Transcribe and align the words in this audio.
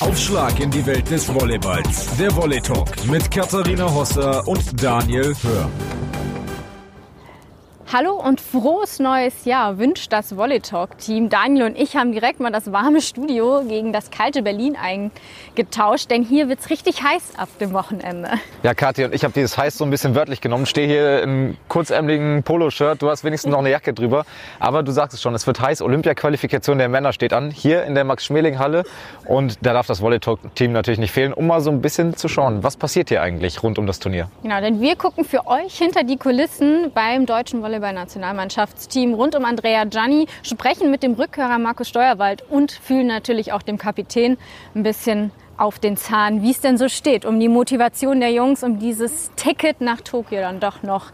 Aufschlag 0.00 0.60
in 0.60 0.70
die 0.70 0.84
Welt 0.84 1.10
des 1.10 1.26
Volleyballs. 1.26 2.16
Der 2.18 2.34
Volley 2.36 2.60
Talk 2.60 3.06
mit 3.06 3.30
Katharina 3.30 3.90
Hosser 3.90 4.46
und 4.46 4.82
Daniel 4.82 5.34
Hör. 5.42 5.70
Hallo 7.92 8.14
und 8.14 8.40
frohes 8.40 8.98
neues 8.98 9.44
Jahr 9.44 9.78
wünscht 9.78 10.12
das 10.12 10.36
Volley 10.36 10.58
Talk 10.58 10.98
Team. 10.98 11.28
Daniel 11.28 11.66
und 11.66 11.78
ich 11.78 11.94
haben 11.94 12.10
direkt 12.10 12.40
mal 12.40 12.50
das 12.50 12.72
warme 12.72 13.00
Studio 13.00 13.62
gegen 13.62 13.92
das 13.92 14.10
kalte 14.10 14.42
Berlin 14.42 14.76
eingetauscht, 14.76 16.10
denn 16.10 16.24
hier 16.24 16.48
wird 16.48 16.58
es 16.58 16.68
richtig 16.68 17.04
heiß 17.04 17.34
ab 17.36 17.48
dem 17.60 17.72
Wochenende. 17.72 18.28
Ja, 18.64 18.74
Kathi 18.74 19.04
und 19.04 19.14
ich 19.14 19.22
habe 19.22 19.32
dieses 19.32 19.56
heiß 19.56 19.78
so 19.78 19.84
ein 19.84 19.90
bisschen 19.90 20.16
wörtlich 20.16 20.40
genommen. 20.40 20.66
Stehe 20.66 20.88
hier 20.88 21.22
im 21.22 21.56
kurzärmeligen 21.68 22.42
Poloshirt. 22.42 23.02
Du 23.02 23.08
hast 23.08 23.22
wenigstens 23.22 23.52
noch 23.52 23.60
eine 23.60 23.70
Jacke 23.70 23.94
drüber. 23.94 24.26
Aber 24.58 24.82
du 24.82 24.90
sagst 24.90 25.14
es 25.14 25.22
schon, 25.22 25.32
es 25.36 25.46
wird 25.46 25.60
heiß. 25.60 25.80
Olympia-Qualifikation 25.80 26.78
der 26.78 26.88
Männer 26.88 27.12
steht 27.12 27.32
an, 27.32 27.52
hier 27.52 27.84
in 27.84 27.94
der 27.94 28.02
Max-Schmeling-Halle. 28.02 28.82
Und 29.26 29.64
da 29.64 29.72
darf 29.72 29.86
das 29.86 30.02
Volley 30.02 30.18
Talk 30.18 30.40
Team 30.56 30.72
natürlich 30.72 30.98
nicht 30.98 31.12
fehlen, 31.12 31.32
um 31.32 31.46
mal 31.46 31.60
so 31.60 31.70
ein 31.70 31.80
bisschen 31.82 32.16
zu 32.16 32.26
schauen, 32.26 32.64
was 32.64 32.76
passiert 32.76 33.10
hier 33.10 33.22
eigentlich 33.22 33.62
rund 33.62 33.78
um 33.78 33.86
das 33.86 34.00
Turnier. 34.00 34.28
Genau, 34.42 34.60
denn 34.60 34.80
wir 34.80 34.96
gucken 34.96 35.24
für 35.24 35.46
euch 35.46 35.78
hinter 35.78 36.02
die 36.02 36.16
Kulissen 36.16 36.90
beim 36.92 37.26
deutschen 37.26 37.62
Volleyball 37.62 37.75
Volleyball-Nationalmannschaftsteam 37.76 39.14
rund 39.14 39.34
um 39.34 39.44
Andrea 39.44 39.84
Gianni, 39.84 40.26
sprechen 40.42 40.90
mit 40.90 41.02
dem 41.02 41.14
Rückhörer 41.14 41.58
Markus 41.58 41.88
Steuerwald 41.88 42.42
und 42.48 42.72
fühlen 42.72 43.06
natürlich 43.06 43.52
auch 43.52 43.62
dem 43.62 43.78
Kapitän 43.78 44.38
ein 44.74 44.82
bisschen 44.82 45.30
auf 45.56 45.78
den 45.78 45.96
Zahn, 45.96 46.42
wie 46.42 46.50
es 46.50 46.60
denn 46.60 46.78
so 46.78 46.88
steht, 46.88 47.24
um 47.24 47.40
die 47.40 47.48
Motivation 47.48 48.20
der 48.20 48.32
Jungs, 48.32 48.62
um 48.62 48.78
dieses 48.78 49.30
Ticket 49.36 49.80
nach 49.80 50.00
Tokio 50.00 50.40
dann 50.40 50.60
doch 50.60 50.82
noch 50.82 51.12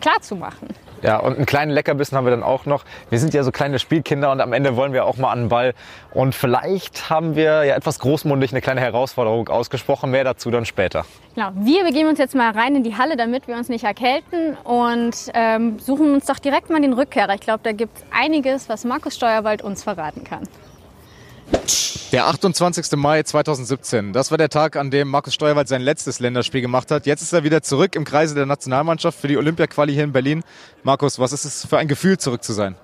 klar 0.00 0.20
zu 0.20 0.36
machen. 0.36 0.68
Ja, 1.02 1.18
und 1.18 1.36
einen 1.36 1.46
kleinen 1.46 1.72
Leckerbissen 1.72 2.16
haben 2.16 2.24
wir 2.24 2.30
dann 2.30 2.42
auch 2.42 2.64
noch. 2.64 2.84
Wir 3.10 3.18
sind 3.18 3.34
ja 3.34 3.42
so 3.42 3.50
kleine 3.50 3.78
Spielkinder 3.78 4.30
und 4.30 4.40
am 4.40 4.52
Ende 4.52 4.76
wollen 4.76 4.92
wir 4.92 5.04
auch 5.04 5.16
mal 5.16 5.32
an 5.32 5.40
den 5.40 5.48
Ball. 5.48 5.74
Und 6.12 6.34
vielleicht 6.34 7.10
haben 7.10 7.34
wir 7.34 7.64
ja 7.64 7.74
etwas 7.74 7.98
großmundig 7.98 8.52
eine 8.52 8.60
kleine 8.60 8.80
Herausforderung 8.80 9.48
ausgesprochen. 9.48 10.10
Mehr 10.10 10.24
dazu 10.24 10.50
dann 10.50 10.64
später. 10.64 11.04
Genau, 11.34 11.50
wir 11.54 11.84
begeben 11.84 12.08
uns 12.08 12.18
jetzt 12.18 12.34
mal 12.34 12.52
rein 12.52 12.76
in 12.76 12.84
die 12.84 12.96
Halle, 12.96 13.16
damit 13.16 13.48
wir 13.48 13.56
uns 13.56 13.68
nicht 13.68 13.84
erkälten 13.84 14.56
und 14.64 15.16
ähm, 15.34 15.78
suchen 15.78 16.14
uns 16.14 16.26
doch 16.26 16.38
direkt 16.38 16.70
mal 16.70 16.80
den 16.80 16.92
Rückkehrer. 16.92 17.34
Ich 17.34 17.40
glaube, 17.40 17.60
da 17.62 17.72
gibt 17.72 17.98
es 17.98 18.04
einiges, 18.12 18.68
was 18.68 18.84
Markus 18.84 19.16
Steuerwald 19.16 19.62
uns 19.62 19.82
verraten 19.82 20.24
kann. 20.24 20.46
Der 22.12 22.26
28. 22.26 22.94
Mai 22.96 23.22
2017, 23.22 24.12
das 24.12 24.30
war 24.30 24.36
der 24.36 24.50
Tag, 24.50 24.76
an 24.76 24.90
dem 24.90 25.08
Markus 25.08 25.32
Steuerwald 25.32 25.66
sein 25.66 25.80
letztes 25.80 26.20
Länderspiel 26.20 26.60
gemacht 26.60 26.90
hat. 26.90 27.06
Jetzt 27.06 27.22
ist 27.22 27.32
er 27.32 27.42
wieder 27.42 27.62
zurück 27.62 27.96
im 27.96 28.04
Kreise 28.04 28.34
der 28.34 28.44
Nationalmannschaft 28.44 29.18
für 29.18 29.28
die 29.28 29.38
Olympia-Quali 29.38 29.94
hier 29.94 30.04
in 30.04 30.12
Berlin. 30.12 30.42
Markus, 30.82 31.18
was 31.18 31.32
ist 31.32 31.46
es 31.46 31.66
für 31.66 31.78
ein 31.78 31.88
Gefühl, 31.88 32.18
zurück 32.18 32.44
zu 32.44 32.52
sein? 32.52 32.76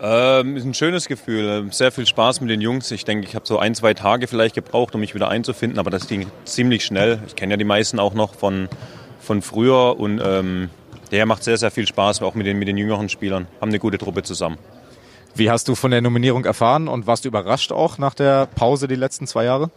Ähm, 0.00 0.56
ist 0.56 0.64
ein 0.64 0.74
schönes 0.74 1.08
Gefühl, 1.08 1.66
sehr 1.72 1.90
viel 1.90 2.06
Spaß 2.06 2.40
mit 2.42 2.50
den 2.50 2.60
Jungs. 2.60 2.92
Ich 2.92 3.04
denke, 3.04 3.26
ich 3.26 3.34
habe 3.34 3.44
so 3.44 3.58
ein, 3.58 3.74
zwei 3.74 3.92
Tage 3.92 4.28
vielleicht 4.28 4.54
gebraucht, 4.54 4.94
um 4.94 5.00
mich 5.00 5.16
wieder 5.16 5.26
einzufinden, 5.28 5.80
aber 5.80 5.90
das 5.90 6.06
ging 6.06 6.30
ziemlich 6.44 6.84
schnell. 6.84 7.18
Ich 7.26 7.34
kenne 7.34 7.54
ja 7.54 7.56
die 7.56 7.64
meisten 7.64 7.98
auch 7.98 8.14
noch 8.14 8.36
von, 8.36 8.68
von 9.18 9.42
früher 9.42 9.98
und 9.98 10.22
ähm, 10.24 10.70
der 11.10 11.26
macht 11.26 11.42
sehr, 11.42 11.56
sehr 11.56 11.72
viel 11.72 11.88
Spaß, 11.88 12.22
auch 12.22 12.36
mit 12.36 12.46
den, 12.46 12.56
mit 12.56 12.68
den 12.68 12.76
jüngeren 12.76 13.08
Spielern. 13.08 13.48
Haben 13.60 13.70
eine 13.70 13.80
gute 13.80 13.98
Truppe 13.98 14.22
zusammen. 14.22 14.58
Wie 15.36 15.50
hast 15.50 15.68
du 15.68 15.74
von 15.74 15.90
der 15.90 16.00
Nominierung 16.00 16.46
erfahren 16.46 16.88
und 16.88 17.06
warst 17.06 17.26
du 17.26 17.28
überrascht 17.28 17.70
auch 17.70 17.98
nach 17.98 18.14
der 18.14 18.46
Pause 18.46 18.88
die 18.88 18.94
letzten 18.94 19.26
zwei 19.26 19.44
Jahre? 19.44 19.70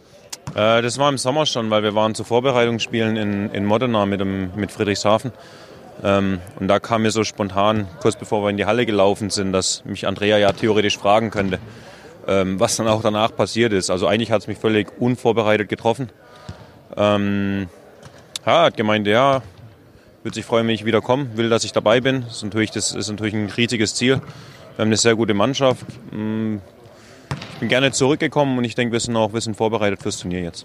Äh, 0.54 0.80
das 0.80 0.96
war 0.96 1.10
im 1.10 1.18
Sommer 1.18 1.44
schon, 1.44 1.68
weil 1.68 1.82
wir 1.82 1.94
waren 1.94 2.14
zu 2.14 2.24
Vorbereitungsspielen 2.24 3.18
in, 3.18 3.50
in 3.50 3.66
Modena 3.66 4.06
mit, 4.06 4.20
dem, 4.20 4.52
mit 4.56 4.72
Friedrichshafen. 4.72 5.32
Ähm, 6.02 6.38
und 6.58 6.68
da 6.68 6.80
kam 6.80 7.02
mir 7.02 7.10
so 7.10 7.24
spontan, 7.24 7.88
kurz 8.00 8.16
bevor 8.16 8.42
wir 8.42 8.48
in 8.48 8.56
die 8.56 8.64
Halle 8.64 8.86
gelaufen 8.86 9.28
sind, 9.28 9.52
dass 9.52 9.84
mich 9.84 10.06
Andrea 10.06 10.38
ja 10.38 10.50
theoretisch 10.52 10.96
fragen 10.96 11.30
könnte, 11.30 11.58
ähm, 12.26 12.58
was 12.58 12.76
dann 12.76 12.88
auch 12.88 13.02
danach 13.02 13.36
passiert 13.36 13.74
ist. 13.74 13.90
Also 13.90 14.06
eigentlich 14.06 14.32
hat 14.32 14.40
es 14.40 14.48
mich 14.48 14.56
völlig 14.56 14.88
unvorbereitet 14.98 15.68
getroffen. 15.68 16.08
Ähm, 16.96 17.68
ja, 18.46 18.62
hat 18.62 18.78
gemeint, 18.78 19.06
ja, 19.06 19.42
würde 20.22 20.34
sich 20.34 20.46
freuen, 20.46 20.66
wenn 20.66 20.74
ich 20.74 20.86
wieder 20.86 21.02
komme, 21.02 21.36
will, 21.36 21.50
dass 21.50 21.64
ich 21.64 21.72
dabei 21.72 22.00
bin. 22.00 22.22
Das 22.22 22.36
ist 22.36 22.44
natürlich, 22.44 22.70
das 22.70 22.92
ist 22.92 23.10
natürlich 23.10 23.34
ein 23.34 23.50
riesiges 23.54 23.94
Ziel. 23.94 24.22
Wir 24.80 24.84
haben 24.84 24.88
eine 24.88 24.96
sehr 24.96 25.14
gute 25.14 25.34
Mannschaft. 25.34 25.84
Mm, 26.10 26.56
ich 27.52 27.58
bin 27.58 27.68
gerne 27.68 27.92
zurückgekommen 27.92 28.56
und 28.56 28.64
ich 28.64 28.76
denke, 28.76 28.92
wir 28.92 29.00
sind 29.00 29.14
auch 29.14 29.34
wir 29.34 29.42
sind 29.42 29.54
vorbereitet 29.54 30.00
fürs 30.00 30.16
Turnier 30.16 30.40
jetzt. 30.40 30.64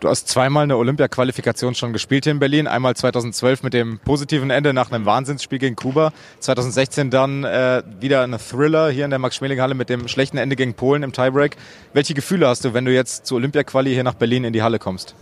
Du 0.00 0.08
hast 0.10 0.28
zweimal 0.28 0.64
eine 0.64 0.76
Olympia-Qualifikation 0.76 1.74
schon 1.74 1.94
gespielt 1.94 2.24
hier 2.24 2.32
in 2.32 2.40
Berlin. 2.40 2.66
Einmal 2.66 2.94
2012 2.94 3.62
mit 3.62 3.72
dem 3.72 4.00
positiven 4.00 4.50
Ende 4.50 4.74
nach 4.74 4.92
einem 4.92 5.06
Wahnsinnsspiel 5.06 5.58
gegen 5.58 5.76
Kuba. 5.76 6.12
2016 6.40 7.08
dann 7.08 7.44
äh, 7.44 7.82
wieder 7.98 8.22
eine 8.22 8.38
Thriller 8.38 8.90
hier 8.90 9.06
in 9.06 9.10
der 9.10 9.18
Max-Schmeling-Halle 9.18 9.74
mit 9.74 9.88
dem 9.88 10.08
schlechten 10.08 10.36
Ende 10.36 10.54
gegen 10.54 10.74
Polen 10.74 11.02
im 11.02 11.14
Tiebreak. 11.14 11.56
Welche 11.94 12.12
Gefühle 12.12 12.48
hast 12.48 12.66
du, 12.66 12.74
wenn 12.74 12.84
du 12.84 12.92
jetzt 12.92 13.24
zur 13.24 13.38
Olympia-Quali 13.38 13.94
hier 13.94 14.04
nach 14.04 14.12
Berlin 14.12 14.44
in 14.44 14.52
die 14.52 14.62
Halle 14.62 14.78
kommst? 14.78 15.14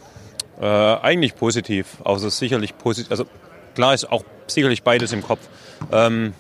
Äh, 0.61 0.65
eigentlich 0.67 1.37
positiv. 1.37 1.99
Also 2.05 2.29
sicherlich 2.29 2.77
positiv. 2.77 3.13
Also 3.13 3.27
klar 3.77 3.95
ist 3.95 4.11
auch 4.11 4.25
sicherlich 4.49 4.83
beides 4.83 5.13
im 5.13 5.23
Kopf. 5.23 5.49
Ähm, 5.93 6.33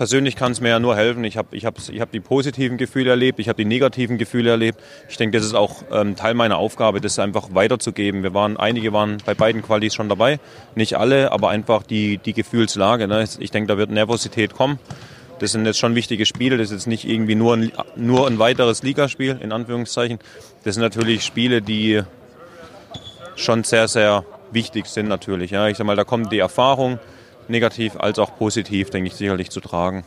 persönlich 0.00 0.34
kann 0.34 0.52
es 0.52 0.62
mir 0.62 0.70
ja 0.70 0.80
nur 0.80 0.96
helfen. 0.96 1.24
Ich 1.24 1.36
habe 1.36 1.54
ich 1.54 1.66
hab, 1.66 1.76
ich 1.78 2.00
hab 2.00 2.10
die 2.10 2.20
positiven 2.20 2.78
Gefühle 2.78 3.10
erlebt, 3.10 3.38
ich 3.38 3.50
habe 3.50 3.58
die 3.58 3.66
negativen 3.66 4.16
Gefühle 4.16 4.48
erlebt. 4.48 4.80
Ich 5.10 5.18
denke, 5.18 5.36
das 5.36 5.44
ist 5.44 5.52
auch 5.52 5.82
ähm, 5.92 6.16
Teil 6.16 6.32
meiner 6.32 6.56
Aufgabe, 6.56 7.02
das 7.02 7.18
einfach 7.18 7.48
weiterzugeben. 7.52 8.22
Wir 8.22 8.32
waren, 8.32 8.56
einige 8.56 8.94
waren 8.94 9.18
bei 9.26 9.34
beiden 9.34 9.60
Qualis 9.60 9.94
schon 9.94 10.08
dabei, 10.08 10.40
nicht 10.74 10.96
alle, 10.96 11.32
aber 11.32 11.50
einfach 11.50 11.82
die, 11.82 12.16
die 12.16 12.32
Gefühlslage. 12.32 13.08
Ne? 13.08 13.26
Ich 13.40 13.50
denke, 13.50 13.68
da 13.68 13.76
wird 13.76 13.90
Nervosität 13.90 14.54
kommen. 14.54 14.78
Das 15.38 15.52
sind 15.52 15.66
jetzt 15.66 15.78
schon 15.78 15.94
wichtige 15.94 16.24
Spiele. 16.24 16.56
Das 16.56 16.68
ist 16.68 16.72
jetzt 16.72 16.86
nicht 16.86 17.06
irgendwie 17.06 17.34
nur 17.34 17.58
ein, 17.58 17.70
nur 17.94 18.26
ein 18.26 18.38
weiteres 18.38 18.82
Ligaspiel, 18.82 19.36
in 19.42 19.52
Anführungszeichen. 19.52 20.18
Das 20.64 20.76
sind 20.76 20.82
natürlich 20.82 21.24
Spiele, 21.24 21.60
die 21.60 22.00
schon 23.36 23.64
sehr, 23.64 23.86
sehr 23.86 24.24
wichtig 24.50 24.86
sind 24.86 25.08
natürlich. 25.08 25.50
Ja. 25.50 25.68
Ich 25.68 25.76
sag 25.76 25.84
mal, 25.86 25.94
da 25.94 26.04
kommt 26.04 26.32
die 26.32 26.38
Erfahrung, 26.38 26.98
negativ 27.50 27.96
als 27.98 28.18
auch 28.18 28.36
positiv, 28.36 28.90
denke 28.90 29.08
ich, 29.08 29.14
sicherlich 29.14 29.50
zu 29.50 29.60
tragen. 29.60 30.04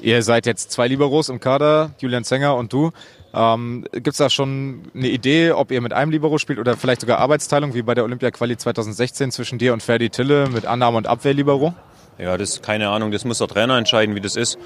Ihr 0.00 0.22
seid 0.22 0.46
jetzt 0.46 0.72
zwei 0.72 0.88
Liberos 0.88 1.28
im 1.28 1.38
Kader, 1.38 1.92
Julian 1.98 2.24
Zenger 2.24 2.56
und 2.56 2.72
du. 2.72 2.90
Ähm, 3.34 3.86
Gibt 3.92 4.08
es 4.08 4.16
da 4.16 4.28
schon 4.28 4.82
eine 4.94 5.08
Idee, 5.08 5.52
ob 5.52 5.70
ihr 5.70 5.80
mit 5.80 5.92
einem 5.92 6.10
Libero 6.10 6.38
spielt 6.38 6.58
oder 6.58 6.76
vielleicht 6.76 7.02
sogar 7.02 7.18
Arbeitsteilung, 7.18 7.72
wie 7.74 7.82
bei 7.82 7.94
der 7.94 8.04
Olympia-Quali 8.04 8.56
2016 8.56 9.30
zwischen 9.30 9.58
dir 9.58 9.72
und 9.72 9.82
Ferdi 9.82 10.10
Tille 10.10 10.48
mit 10.48 10.66
Annahme 10.66 10.98
und 10.98 11.06
Abwehr-Libero? 11.06 11.74
Ja, 12.18 12.36
das 12.36 12.54
ist 12.54 12.62
keine 12.62 12.88
Ahnung, 12.88 13.10
das 13.10 13.24
muss 13.24 13.38
der 13.38 13.48
Trainer 13.48 13.78
entscheiden, 13.78 14.14
wie 14.14 14.20
das 14.20 14.36
ist. 14.36 14.58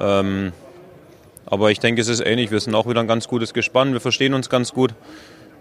Ähm, 0.00 0.52
aber 1.46 1.70
ich 1.70 1.80
denke, 1.80 2.00
es 2.00 2.08
ist 2.08 2.20
ähnlich. 2.20 2.50
Wir 2.50 2.60
sind 2.60 2.74
auch 2.74 2.88
wieder 2.88 3.00
ein 3.00 3.08
ganz 3.08 3.28
gutes 3.28 3.54
Gespann. 3.54 3.92
Wir 3.92 4.00
verstehen 4.00 4.34
uns 4.34 4.48
ganz 4.48 4.72
gut. 4.72 4.94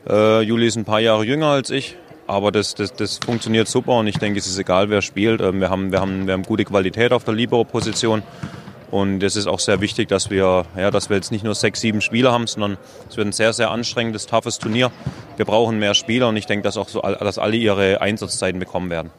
Äh, 0.09 0.41
Juli 0.41 0.67
ist 0.67 0.75
ein 0.77 0.85
paar 0.85 0.99
Jahre 0.99 1.25
jünger 1.25 1.47
als 1.47 1.69
ich. 1.69 1.95
Aber 2.27 2.51
das, 2.51 2.75
das, 2.75 2.93
das 2.93 3.19
funktioniert 3.25 3.69
super 3.69 3.93
und 3.93 4.07
ich 4.07 4.17
denke, 4.17 4.37
es 4.37 4.47
ist 4.47 4.59
egal, 4.59 4.89
wer 4.89 5.01
spielt. 5.01 5.41
Ähm, 5.41 5.61
wir 5.61 5.69
haben, 5.69 5.91
wir 5.91 6.01
haben, 6.01 6.27
wir 6.27 6.33
haben 6.33 6.43
gute 6.43 6.65
Qualität 6.65 7.13
auf 7.13 7.23
der 7.23 7.33
Libero-Position. 7.33 8.21
Und 8.91 9.21
es 9.21 9.35
ist 9.35 9.47
auch 9.47 9.59
sehr 9.59 9.81
wichtig, 9.81 10.07
dass 10.07 10.29
wir, 10.29 10.65
ja, 10.77 10.91
dass 10.91 11.09
wir 11.09 11.17
jetzt 11.17 11.31
nicht 11.31 11.43
nur 11.43 11.55
sechs, 11.55 11.81
sieben 11.81 11.99
Spieler 11.99 12.31
haben, 12.31 12.47
sondern 12.47 12.77
es 13.09 13.17
wird 13.17 13.27
ein 13.27 13.33
sehr, 13.33 13.51
sehr 13.51 13.71
anstrengendes, 13.71 14.27
toughes 14.27 14.59
Turnier. 14.59 14.91
Wir 15.35 15.45
brauchen 15.45 15.79
mehr 15.79 15.93
Spieler 15.93 16.29
und 16.29 16.37
ich 16.37 16.45
denke, 16.45 16.63
dass 16.63 16.77
auch 16.77 16.87
so, 16.87 17.01
dass 17.01 17.37
alle 17.37 17.57
ihre 17.57 17.99
Einsatzzeiten 18.01 18.59
bekommen 18.59 18.89
werden. 18.89 19.11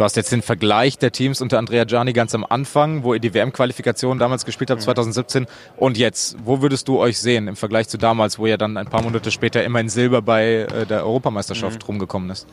Du 0.00 0.04
hast 0.04 0.16
jetzt 0.16 0.32
den 0.32 0.40
Vergleich 0.40 0.96
der 0.96 1.12
Teams 1.12 1.42
unter 1.42 1.58
Andrea 1.58 1.84
Gianni 1.84 2.14
ganz 2.14 2.34
am 2.34 2.46
Anfang, 2.48 3.02
wo 3.02 3.12
ihr 3.12 3.20
die 3.20 3.34
WM-Qualifikation 3.34 4.18
damals 4.18 4.46
gespielt 4.46 4.70
habt, 4.70 4.80
2017. 4.80 5.42
Mhm. 5.42 5.46
Und 5.76 5.98
jetzt, 5.98 6.38
wo 6.42 6.62
würdest 6.62 6.88
du 6.88 6.98
euch 6.98 7.18
sehen 7.18 7.48
im 7.48 7.54
Vergleich 7.54 7.86
zu 7.86 7.98
damals, 7.98 8.38
wo 8.38 8.46
ihr 8.46 8.56
dann 8.56 8.78
ein 8.78 8.86
paar 8.86 9.02
Monate 9.02 9.30
später 9.30 9.62
immer 9.62 9.78
in 9.78 9.90
Silber 9.90 10.22
bei 10.22 10.66
äh, 10.72 10.86
der 10.86 11.04
Europameisterschaft 11.04 11.82
mhm. 11.82 11.86
rumgekommen 11.86 12.30
ist? 12.30 12.46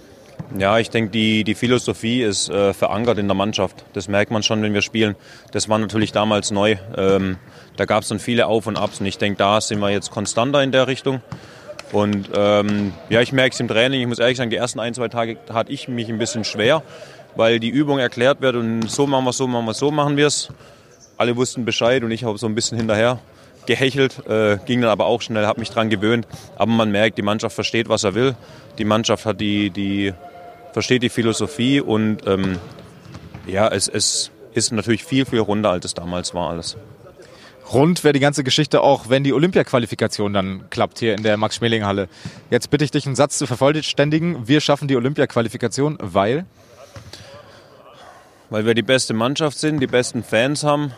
Ja, 0.58 0.78
ich 0.78 0.90
denke, 0.90 1.12
die, 1.12 1.46
die 1.46 1.56
Philosophie 1.56 2.22
ist 2.22 2.50
äh, 2.50 2.74
verankert 2.74 3.18
in 3.18 3.28
der 3.28 3.36
Mannschaft. 3.36 3.86
Das 3.94 4.10
merkt 4.10 4.30
man 4.30 4.44
schon, 4.44 4.62
wenn 4.62 4.74
wir 4.74 4.82
spielen. 4.82 5.16
Das 5.54 5.70
war 5.70 5.80
natürlich 5.80 6.12
damals 6.12 6.52
neu. 6.52 6.76
Ähm, 6.98 7.38
da 7.78 7.86
gab 7.86 8.04
es 8.04 8.10
dann 8.10 8.20
viele 8.20 8.48
Auf 8.48 8.68
und 8.68 8.76
Abs 8.76 9.00
und 9.00 9.06
ich 9.06 9.20
denke, 9.20 9.38
da 9.38 9.62
sind 9.62 9.80
wir 9.80 9.90
jetzt 9.90 10.12
konstanter 10.12 10.62
in 10.64 10.74
der 10.74 10.88
Richtung. 10.88 11.22
Und 11.92 12.30
ähm, 12.36 12.94
ja, 13.10 13.22
ich 13.22 13.32
merke 13.32 13.54
es 13.54 13.60
im 13.60 13.68
Training. 13.68 14.02
Ich 14.02 14.08
muss 14.08 14.20
ehrlich 14.20 14.38
sagen, 14.38 14.50
die 14.50 14.58
ersten 14.58 14.80
ein, 14.80 14.94
zwei 14.94 15.08
Tage 15.08 15.38
hatte 15.50 15.72
ich 15.72 15.88
mich 15.88 16.10
ein 16.10 16.18
bisschen 16.18 16.44
schwer, 16.44 16.84
weil 17.38 17.60
die 17.60 17.70
Übung 17.70 18.00
erklärt 18.00 18.42
wird 18.42 18.56
und 18.56 18.90
so 18.90 19.08
machen 19.08 19.24
wir 19.24 19.30
es, 19.30 19.38
so 19.38 19.48
machen 19.48 19.66
wir 19.66 19.72
es, 19.72 19.78
so 19.78 19.92
machen 19.92 20.18
wir 20.18 20.28
es. 20.28 20.50
Alle 21.16 21.36
wussten 21.36 21.64
Bescheid 21.66 22.04
und 22.04 22.12
ich 22.12 22.24
habe 22.24 22.38
so 22.38 22.48
ein 22.48 22.56
bisschen 22.56 22.78
hinterher 22.78 23.20
gehechelt, 23.66 24.26
äh, 24.28 24.58
ging 24.66 24.82
dann 24.82 24.90
aber 24.90 25.06
auch 25.06 25.22
schnell, 25.22 25.46
habe 25.46 25.60
mich 25.60 25.70
dran 25.70 25.90
gewöhnt. 25.90 26.28
Aber 26.56 26.72
man 26.72 26.92
merkt, 26.92 27.18
die 27.18 27.22
Mannschaft 27.22 27.56
versteht, 27.56 27.90
was 27.90 28.04
er 28.04 28.16
will. 28.16 28.36
Die 28.78 28.86
Mannschaft 28.86 29.26
hat 29.26 29.40
die, 29.40 29.70
die 29.70 30.14
versteht 30.74 31.04
die 31.04 31.10
Philosophie 31.10 31.82
und 31.82 32.26
ähm, 32.28 32.58
ja, 33.46 33.68
es, 33.68 33.88
es 33.88 34.32
ist 34.54 34.72
natürlich 34.72 35.04
viel, 35.04 35.26
viel 35.26 35.40
runder, 35.40 35.70
als 35.70 35.86
es 35.86 35.94
damals 35.94 36.34
war 36.34 36.50
alles. 36.50 36.78
Rund 37.74 38.04
wäre 38.04 38.14
die 38.14 38.20
ganze 38.20 38.44
Geschichte 38.44 38.82
auch, 38.82 39.10
wenn 39.10 39.24
die 39.24 39.34
Olympia-Qualifikation 39.34 40.34
dann 40.34 40.70
klappt 40.70 41.00
hier 41.00 41.16
in 41.16 41.24
der 41.24 41.36
Max-Schmeling-Halle. 41.36 42.08
Jetzt 42.50 42.70
bitte 42.70 42.86
ich 42.86 42.92
dich, 42.92 43.06
einen 43.06 43.16
Satz 43.16 43.38
zu 43.38 43.46
vervollständigen. 43.46 44.48
Wir 44.48 44.62
schaffen 44.62 44.88
die 44.88 44.96
Olympia-Qualifikation, 44.96 45.98
weil? 46.02 46.46
Weil 48.50 48.66
wir 48.66 48.74
die 48.74 48.82
beste 48.82 49.14
Mannschaft 49.14 49.58
sind, 49.58 49.80
die 49.80 49.88
besten 49.88 50.24
Fans 50.24 50.64
haben 50.64 50.94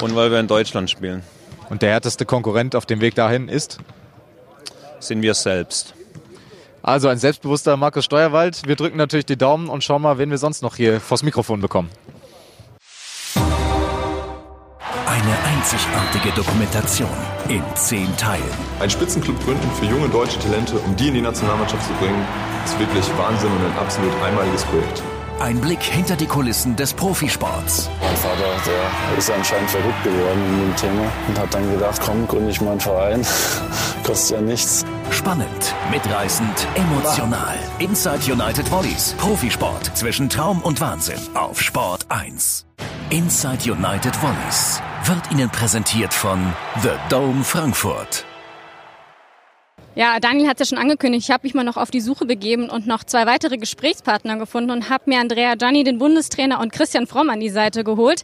und 0.00 0.14
weil 0.14 0.30
wir 0.30 0.40
in 0.40 0.46
Deutschland 0.46 0.90
spielen. 0.90 1.22
Und 1.68 1.82
der 1.82 1.90
härteste 1.90 2.24
Konkurrent 2.24 2.76
auf 2.76 2.86
dem 2.86 3.00
Weg 3.00 3.14
dahin 3.14 3.48
ist? 3.48 3.78
sind 5.00 5.22
wir 5.22 5.34
selbst. 5.34 5.94
Also 6.82 7.08
ein 7.08 7.18
selbstbewusster 7.18 7.76
Markus 7.76 8.04
Steuerwald. 8.04 8.66
Wir 8.66 8.76
drücken 8.76 8.96
natürlich 8.96 9.26
die 9.26 9.36
Daumen 9.36 9.68
und 9.68 9.82
schauen 9.82 10.02
mal, 10.02 10.18
wen 10.18 10.30
wir 10.30 10.38
sonst 10.38 10.62
noch 10.62 10.76
hier 10.76 11.00
vors 11.00 11.22
Mikrofon 11.22 11.60
bekommen. 11.60 11.90
Eine 15.06 15.36
einzigartige 15.56 16.30
Dokumentation 16.36 17.08
in 17.48 17.62
zehn 17.74 18.16
Teilen. 18.16 18.44
Ein 18.80 18.90
Spitzenclub 18.90 19.42
gründen 19.44 19.68
für 19.72 19.86
junge 19.86 20.08
deutsche 20.08 20.38
Talente, 20.38 20.78
um 20.78 20.94
die 20.94 21.08
in 21.08 21.14
die 21.14 21.22
Nationalmannschaft 21.22 21.84
zu 21.86 21.92
bringen, 21.94 22.24
ist 22.64 22.78
wirklich 22.78 23.04
Wahnsinn 23.18 23.50
und 23.50 23.64
ein 23.64 23.78
absolut 23.78 24.12
einmaliges 24.22 24.64
Projekt. 24.64 25.02
Ein 25.38 25.60
Blick 25.60 25.82
hinter 25.82 26.16
die 26.16 26.26
Kulissen 26.26 26.76
des 26.76 26.94
Profisports. 26.94 27.90
Mein 28.00 28.16
Vater, 28.16 28.44
der 28.66 29.18
ist 29.18 29.30
anscheinend 29.30 29.70
verrückt 29.70 30.02
geworden 30.02 30.40
in 30.48 30.60
dem 30.60 30.76
Thema 30.76 31.12
und 31.28 31.38
hat 31.38 31.52
dann 31.52 31.70
gedacht, 31.70 32.00
komm, 32.04 32.26
gründe 32.26 32.50
ich 32.50 32.60
mal 32.60 32.72
einen 32.72 32.80
Verein. 32.80 33.26
Kostet 34.04 34.38
ja 34.38 34.42
nichts. 34.42 34.84
Spannend, 35.10 35.74
mitreißend, 35.90 36.66
emotional. 36.74 37.58
Inside 37.78 38.32
United 38.32 38.70
Volleys. 38.70 39.14
Profisport 39.18 39.96
zwischen 39.96 40.28
Traum 40.30 40.62
und 40.62 40.80
Wahnsinn 40.80 41.20
auf 41.34 41.60
Sport 41.60 42.06
1. 42.08 42.66
Inside 43.10 43.70
United 43.70 44.16
Volleys 44.16 44.80
wird 45.04 45.30
Ihnen 45.30 45.50
präsentiert 45.50 46.14
von 46.14 46.52
The 46.82 46.90
Dome 47.08 47.44
Frankfurt. 47.44 48.25
Ja, 49.96 50.20
Daniel 50.20 50.46
hat 50.46 50.60
es 50.60 50.68
ja 50.68 50.76
schon 50.76 50.82
angekündigt. 50.82 51.24
Ich 51.26 51.32
habe 51.32 51.46
mich 51.46 51.54
mal 51.54 51.64
noch 51.64 51.78
auf 51.78 51.90
die 51.90 52.02
Suche 52.02 52.26
begeben 52.26 52.68
und 52.68 52.86
noch 52.86 53.02
zwei 53.02 53.24
weitere 53.24 53.56
Gesprächspartner 53.56 54.36
gefunden 54.36 54.70
und 54.70 54.90
habe 54.90 55.04
mir 55.06 55.20
Andrea 55.20 55.54
Gianni, 55.54 55.84
den 55.84 55.96
Bundestrainer, 55.96 56.60
und 56.60 56.70
Christian 56.70 57.06
Fromm 57.06 57.30
an 57.30 57.40
die 57.40 57.48
Seite 57.48 57.82
geholt. 57.82 58.22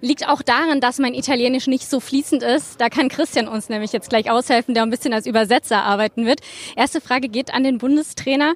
Liegt 0.00 0.28
auch 0.28 0.40
daran, 0.40 0.80
dass 0.80 1.00
mein 1.00 1.14
Italienisch 1.14 1.66
nicht 1.66 1.90
so 1.90 1.98
fließend 1.98 2.44
ist. 2.44 2.80
Da 2.80 2.88
kann 2.88 3.08
Christian 3.08 3.48
uns 3.48 3.68
nämlich 3.68 3.92
jetzt 3.92 4.08
gleich 4.08 4.30
aushelfen, 4.30 4.74
der 4.74 4.84
ein 4.84 4.90
bisschen 4.90 5.12
als 5.12 5.26
Übersetzer 5.26 5.82
arbeiten 5.82 6.26
wird. 6.26 6.42
Erste 6.76 7.00
Frage 7.00 7.28
geht 7.28 7.52
an 7.52 7.64
den 7.64 7.78
Bundestrainer. 7.78 8.54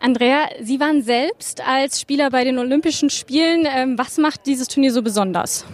Andrea, 0.00 0.48
Sie 0.62 0.80
waren 0.80 1.02
selbst 1.02 1.60
als 1.66 2.00
Spieler 2.00 2.30
bei 2.30 2.44
den 2.44 2.58
Olympischen 2.58 3.10
Spielen. 3.10 3.68
Ähm, 3.70 3.98
was 3.98 4.16
macht 4.16 4.46
dieses 4.46 4.68
Turnier 4.68 4.90
so 4.90 5.02
besonders? 5.02 5.66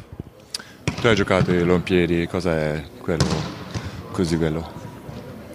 Tu 1.00 1.08
hai 1.08 1.14
giocato 1.14 1.52
le 1.52 1.62
Olimpiadi, 1.62 2.26
cosa 2.26 2.52
è 2.52 2.82
quello 3.00 3.24
così 4.12 4.36
bello? 4.36 4.79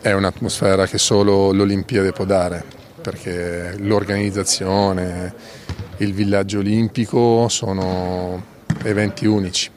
È 0.05 0.13
un'atmosfera 0.13 0.85
che 0.85 0.99
solo 0.99 1.51
l'Olimpiade 1.51 2.11
può 2.11 2.25
dare, 2.25 2.63
perché 3.01 3.73
l'organizzazione, 3.79 5.33
il 5.97 6.13
villaggio 6.13 6.59
olimpico 6.59 7.47
sono 7.49 8.39
eventi 8.83 9.25
unici. 9.25 9.71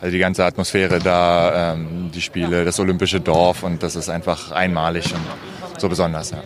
Also 0.00 0.10
die 0.10 0.18
ganze 0.18 0.42
Atmosphäre 0.42 0.98
da, 0.98 1.72
ähm, 1.72 2.10
die 2.10 2.20
Spiele, 2.20 2.64
das 2.64 2.78
olympische 2.80 3.18
Dorf 3.22 3.62
und 3.62 3.82
das 3.82 3.96
ist 3.96 4.10
einfach 4.10 4.52
einmalig 4.52 5.10
und 5.14 5.80
so 5.80 5.88
besonders. 5.88 6.32
Ja. 6.32 6.42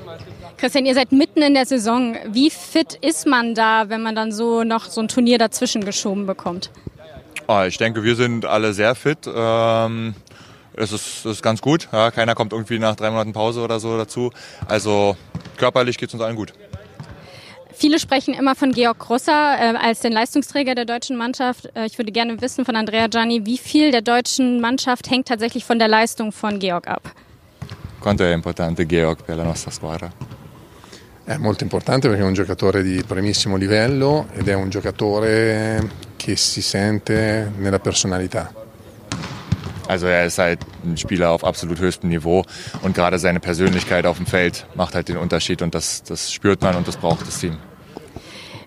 Christian, 0.56 0.86
ihr 0.86 0.94
seid 0.94 1.10
mitten 1.10 1.42
in 1.42 1.54
der 1.54 1.66
Saison. 1.66 2.16
Wie 2.28 2.48
fit 2.48 2.96
ist 3.00 3.26
man 3.26 3.56
da, 3.56 3.88
wenn 3.88 4.02
man 4.02 4.14
dann 4.14 4.30
so 4.30 4.62
noch 4.62 4.84
so 4.84 5.00
ein 5.00 5.08
Turnier 5.08 5.38
dazwischen 5.38 5.84
geschoben 5.84 6.26
bekommt? 6.26 6.70
Oh, 7.48 7.64
ich 7.66 7.76
denke, 7.76 8.04
wir 8.04 8.14
sind 8.14 8.44
alle 8.44 8.72
sehr 8.72 8.94
fit. 8.94 9.18
Ähm, 9.26 10.14
es 10.76 10.92
ist, 10.92 11.26
ist 11.26 11.42
ganz 11.42 11.60
gut. 11.60 11.88
Ja, 11.92 12.10
keiner 12.10 12.34
kommt 12.34 12.52
irgendwie 12.52 12.78
nach 12.78 12.96
drei 12.96 13.10
Monaten 13.10 13.32
Pause 13.32 13.60
oder 13.60 13.80
so 13.80 13.96
dazu. 13.96 14.30
Also 14.66 15.16
körperlich 15.56 15.98
geht 15.98 16.08
es 16.08 16.14
uns 16.14 16.22
allen 16.22 16.36
gut. 16.36 16.52
Viele 17.74 17.98
sprechen 17.98 18.34
immer 18.34 18.54
von 18.54 18.72
Georg 18.72 18.98
Grosser 18.98 19.32
äh, 19.32 19.76
als 19.76 20.00
den 20.00 20.12
Leistungsträger 20.12 20.74
der 20.74 20.84
deutschen 20.84 21.16
Mannschaft. 21.16 21.68
Äh, 21.74 21.86
ich 21.86 21.98
würde 21.98 22.12
gerne 22.12 22.40
wissen 22.40 22.64
von 22.64 22.76
Andrea 22.76 23.08
Gianni, 23.08 23.44
wie 23.44 23.58
viel 23.58 23.90
der 23.90 24.02
deutschen 24.02 24.60
Mannschaft 24.60 25.10
hängt 25.10 25.26
tatsächlich 25.26 25.64
von 25.64 25.78
der 25.78 25.88
Leistung 25.88 26.32
von 26.32 26.58
Georg 26.58 26.86
ab? 26.86 27.02
Quanto 28.00 28.24
è 28.24 28.32
importante 28.32 28.86
Georg 28.86 29.24
per 29.24 29.36
la 29.36 29.44
nostra 29.44 29.70
squadra? 29.70 30.12
È 31.24 31.36
molto 31.38 31.64
importante 31.64 32.08
perché 32.08 32.22
è 32.22 32.26
un 32.26 32.34
giocatore 32.34 32.82
di 32.82 33.02
primissimo 33.04 33.56
livello 33.56 34.26
ed 34.32 34.48
è 34.48 34.54
un 34.54 34.70
giocatore 34.70 35.88
che 36.16 36.36
si 36.36 36.62
sente 36.62 37.50
nella 37.56 37.78
personalità. 37.78 38.61
Also 39.92 40.06
er 40.06 40.24
ist 40.24 40.38
halt 40.38 40.60
ein 40.86 40.96
Spieler 40.96 41.32
auf 41.32 41.44
absolut 41.44 41.78
höchstem 41.78 42.08
Niveau 42.08 42.46
und 42.80 42.94
gerade 42.94 43.18
seine 43.18 43.40
Persönlichkeit 43.40 44.06
auf 44.06 44.16
dem 44.16 44.24
Feld 44.24 44.64
macht 44.74 44.94
halt 44.94 45.10
den 45.10 45.18
Unterschied 45.18 45.60
und 45.60 45.74
das, 45.74 46.02
das 46.02 46.32
spürt 46.32 46.62
man 46.62 46.76
und 46.76 46.88
das 46.88 46.96
braucht 46.96 47.26
das 47.26 47.40
Team. 47.40 47.58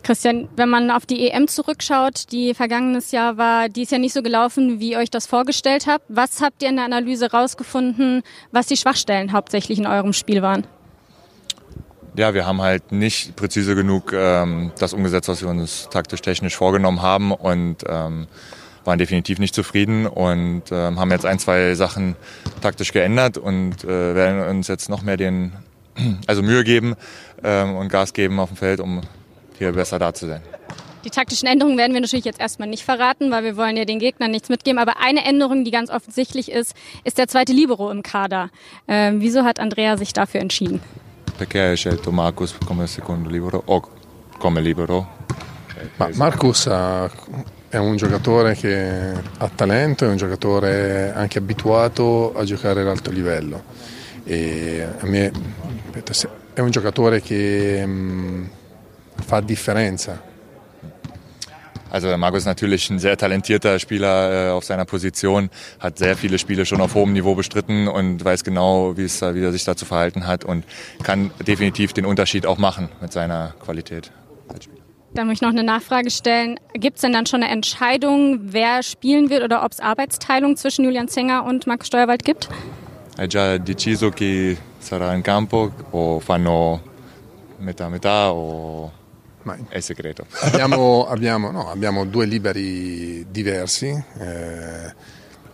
Christian, 0.03 0.47
wenn 0.55 0.69
man 0.69 0.91
auf 0.91 1.07
die 1.07 1.27
EM 1.27 1.47
zurückschaut, 1.47 2.31
die 2.31 2.53
vergangenes 2.53 3.11
Jahr 3.11 3.37
war, 3.37 3.69
die 3.69 3.81
ist 3.81 3.91
ja 3.91 3.97
nicht 3.97 4.13
so 4.13 4.21
gelaufen, 4.21 4.79
wie 4.79 4.91
ihr 4.91 4.99
euch 4.99 5.09
das 5.09 5.25
vorgestellt 5.25 5.87
habt. 5.87 6.05
Was 6.09 6.41
habt 6.41 6.61
ihr 6.61 6.69
in 6.69 6.75
der 6.75 6.85
Analyse 6.85 7.31
rausgefunden, 7.31 8.21
was 8.51 8.67
die 8.67 8.77
Schwachstellen 8.77 9.31
hauptsächlich 9.31 9.79
in 9.79 9.87
eurem 9.87 10.13
Spiel 10.13 10.43
waren? 10.43 10.67
Ja, 12.15 12.35
wir 12.35 12.45
haben 12.45 12.61
halt 12.61 12.91
nicht 12.91 13.35
präzise 13.35 13.73
genug 13.73 14.13
ähm, 14.13 14.71
das 14.77 14.93
umgesetzt, 14.93 15.27
was 15.27 15.41
wir 15.41 15.49
uns 15.49 15.89
taktisch-technisch 15.89 16.55
vorgenommen 16.55 17.01
haben 17.01 17.31
und 17.31 17.77
ähm, 17.89 18.27
waren 18.85 18.99
definitiv 18.99 19.39
nicht 19.39 19.55
zufrieden 19.55 20.07
und 20.07 20.71
äh, 20.71 20.75
haben 20.75 21.11
jetzt 21.11 21.25
ein, 21.25 21.39
zwei 21.39 21.75
Sachen 21.75 22.15
taktisch 22.61 22.91
geändert 22.91 23.37
und 23.37 23.83
äh, 23.83 24.15
werden 24.15 24.41
uns 24.47 24.67
jetzt 24.67 24.89
noch 24.89 25.01
mehr 25.01 25.17
den, 25.17 25.53
also 26.27 26.41
Mühe 26.41 26.63
geben 26.63 26.95
äh, 27.43 27.63
und 27.63 27.89
Gas 27.89 28.13
geben 28.13 28.39
auf 28.39 28.49
dem 28.49 28.57
Feld, 28.57 28.79
um 28.79 29.01
hier 29.57 29.71
besser 29.71 29.99
da 29.99 30.13
zu 30.13 30.27
sein. 30.27 30.41
Die 31.05 31.11
taktischen 31.11 31.47
Änderungen 31.47 31.77
werden 31.77 31.93
wir 31.93 32.01
natürlich 32.01 32.25
jetzt 32.25 32.39
erstmal 32.39 32.67
nicht 32.67 32.83
verraten, 32.83 33.29
weil 33.29 33.43
wir 33.43 33.57
wollen 33.57 33.77
ja 33.77 33.85
den 33.85 33.99
Gegnern 33.99 34.31
nichts 34.31 34.49
mitgeben. 34.49 34.79
Aber 34.79 34.93
eine 34.99 35.23
Änderung, 35.23 35.63
die 35.63 35.69
ganz 35.69 35.91
offensichtlich 35.91 36.51
ist, 36.51 36.73
ist 37.03 37.19
der 37.19 37.27
zweite 37.27 37.53
Libero 37.53 37.91
im 37.91 38.01
Kader. 38.01 38.49
Ähm, 38.87 39.21
wieso 39.21 39.43
hat 39.43 39.59
Andrea 39.59 39.97
sich 39.97 40.13
dafür 40.13 40.41
entschieden? 40.41 40.81
Perché 41.37 41.59
hai 41.59 41.75
scelto 41.75 42.11
Marcus 42.11 42.55
come 42.65 42.87
secondo 42.87 43.29
libero 43.29 43.61
o 43.65 43.81
come 44.39 44.61
libero? 44.61 45.05
Ma 45.97 46.09
Marcus 46.15 46.65
ha 46.67 47.09
è 47.69 47.77
un 47.77 47.95
giocatore 47.97 48.55
che 48.55 49.11
ha 49.37 49.49
talento, 49.53 50.05
è 50.05 50.07
un 50.07 50.17
giocatore 50.17 51.13
anche 51.13 51.39
abituato 51.39 52.33
a 52.35 52.43
giocare 52.43 52.81
ad 52.81 52.87
alto 52.87 53.11
livello. 53.11 53.63
E 54.23 54.87
a 54.99 55.05
me 55.05 55.31
è 56.53 56.59
un 56.61 56.71
giocatore 56.71 57.21
che 57.21 57.85
mh, 57.85 58.49
fa 59.23 59.41
differenza. 59.41 60.33
Also 61.91 62.17
Markus 62.17 62.39
ist 62.39 62.45
natürlich 62.45 62.89
ein 62.89 62.99
sehr 62.99 63.15
talentierter 63.15 63.79
Spieler 63.79 64.49
äh, 64.49 64.49
auf 64.49 64.65
seiner 64.65 64.83
Position, 64.83 65.49
hat 65.79 65.97
sehr 65.97 66.17
viele 66.17 66.39
Spiele 66.39 66.65
schon 66.65 66.81
auf 66.81 66.93
hohem 66.93 67.13
Niveau 67.13 67.35
bestritten 67.35 67.87
und 67.87 68.23
weiß 68.25 68.43
genau, 68.43 68.97
wie, 68.97 69.05
es, 69.05 69.21
wie 69.21 69.41
er 69.41 69.53
sich 69.53 69.63
dazu 69.63 69.85
verhalten 69.85 70.27
hat 70.27 70.43
und 70.43 70.65
kann 71.03 71.31
definitiv 71.47 71.93
den 71.93 72.05
Unterschied 72.05 72.45
auch 72.45 72.57
machen 72.57 72.89
mit 72.99 73.13
seiner 73.13 73.53
Qualität 73.63 74.11
als 74.49 74.65
Spieler. 74.65 74.84
Da 75.15 75.23
muss 75.23 75.35
ich 75.35 75.41
noch 75.41 75.51
eine 75.51 75.63
Nachfrage 75.63 76.11
stellen. 76.11 76.59
Gibt 76.73 76.97
es 76.97 77.01
denn 77.01 77.13
dann 77.13 77.25
schon 77.25 77.41
eine 77.41 77.49
Entscheidung, 77.49 78.51
wer 78.51 78.83
spielen 78.83 79.29
wird 79.29 79.43
oder 79.43 79.63
ob 79.63 79.71
es 79.71 79.79
Arbeitsteilung 79.79 80.57
zwischen 80.57 80.83
Julian 80.83 81.07
Zenger 81.07 81.45
und 81.45 81.65
Marco 81.67 81.85
Steuerwald 81.85 82.25
gibt? 82.25 82.49
Hai 83.17 83.27
già 83.27 83.57
deciso 83.57 84.09
chi 84.09 84.57
sarà 84.77 85.13
in 85.13 85.21
campo 85.21 85.71
o 85.91 86.19
fanno 86.19 86.81
metà 87.59 87.87
metà 87.87 88.33
o 88.33 88.91
Ma 89.43 89.55
è 89.69 89.79
segreto? 89.79 90.25
abbiamo, 90.41 91.07
abbiamo, 91.07 91.49
no, 91.49 91.71
abbiamo, 91.71 92.03
due 92.03 92.25
liberi 92.25 93.25
diversi, 93.31 93.87
eh, 94.19 94.93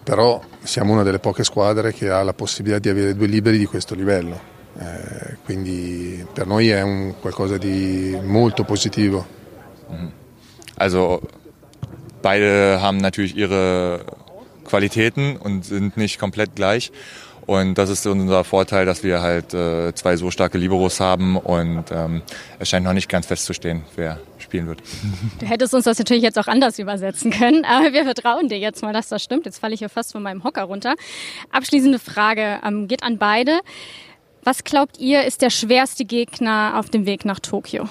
però 0.04 0.42
siamo 0.64 0.94
una 0.94 1.04
delle 1.04 1.20
poche 1.20 1.44
squadre 1.44 1.94
che 1.94 2.10
ha 2.10 2.24
la 2.24 2.34
possibilità 2.34 2.80
di 2.80 2.90
avere 2.90 3.16
due 3.16 3.28
liberi 3.28 3.60
di 3.60 3.66
questo 3.66 3.94
livello. 3.94 4.40
Eh, 4.80 5.38
quindi 5.44 6.26
per 6.34 6.48
noi 6.48 6.70
è 6.70 6.82
un 6.82 7.14
qualcosa 7.20 7.58
di 7.58 8.18
molto 8.24 8.64
positivo. 8.64 9.40
Also 10.76 11.22
beide 12.22 12.82
haben 12.82 12.98
natürlich 12.98 13.36
ihre 13.36 14.06
Qualitäten 14.66 15.38
und 15.38 15.66
sind 15.66 15.98
nicht 15.98 16.20
komplett 16.20 16.56
gleich. 16.56 16.92
Und 17.48 17.78
das 17.78 17.90
ist 17.90 18.06
unser 18.06 18.44
Vorteil, 18.44 18.86
dass 18.86 19.04
wir 19.04 19.22
halt 19.22 19.54
äh, 19.54 19.94
zwei 19.94 20.16
so 20.16 20.32
starke 20.32 20.58
Liberos 20.58 21.00
haben 21.00 21.38
und 21.38 21.86
ähm, 21.92 22.22
es 22.60 22.70
scheint 22.70 22.86
noch 22.86 22.94
nicht 22.94 23.10
ganz 23.10 23.26
festzustehen, 23.26 23.84
wer 23.96 24.20
spielen 24.38 24.68
wird. 24.68 24.82
Du 25.40 25.46
hättest 25.46 25.74
uns 25.74 25.86
das 25.86 25.98
natürlich 25.98 26.24
jetzt 26.24 26.38
auch 26.38 26.48
anders 26.48 26.78
übersetzen 26.78 27.32
können, 27.32 27.66
aber 27.70 27.94
wir 27.94 28.04
vertrauen 28.04 28.48
dir 28.48 28.60
jetzt 28.60 28.84
mal, 28.84 28.94
dass 28.94 29.10
das 29.10 29.24
stimmt. 29.24 29.46
Jetzt 29.46 29.60
falle 29.60 29.74
ich 29.74 29.80
hier 29.80 29.90
fast 29.90 30.12
von 30.12 30.22
meinem 30.24 30.44
Hocker 30.44 30.64
runter. 30.64 30.96
Abschließende 31.52 32.00
Frage 32.00 32.60
ähm, 32.66 32.88
geht 32.88 33.04
an 33.04 33.18
beide. 33.18 33.60
Was 34.44 34.64
glaubt 34.64 35.00
ihr, 35.00 35.26
ist 35.26 35.42
der 35.42 35.50
schwerste 35.50 36.06
Gegner 36.06 36.76
auf 36.78 36.90
dem 36.90 37.06
Weg 37.06 37.26
nach 37.26 37.40
Tokio? 37.40 37.90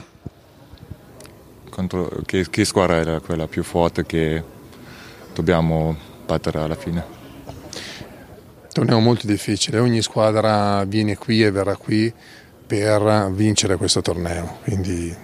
Contro, 1.70 2.20
che, 2.26 2.48
che 2.50 2.64
squadra 2.64 2.96
era 2.96 3.20
quella 3.20 3.46
più 3.46 3.62
forte 3.62 4.04
che 4.04 4.42
dobbiamo 5.32 5.96
battere 6.26 6.58
alla 6.58 6.74
fine? 6.74 7.18
Torneo 8.72 9.00
molto 9.00 9.26
difficile, 9.26 9.78
ogni 9.78 10.02
squadra 10.02 10.84
viene 10.84 11.16
qui 11.16 11.42
e 11.42 11.50
verrà 11.50 11.76
qui 11.76 12.12
per 12.66 13.30
vincere 13.32 13.76
questo 13.76 14.00
torneo, 14.00 14.58
quindi 14.62 15.14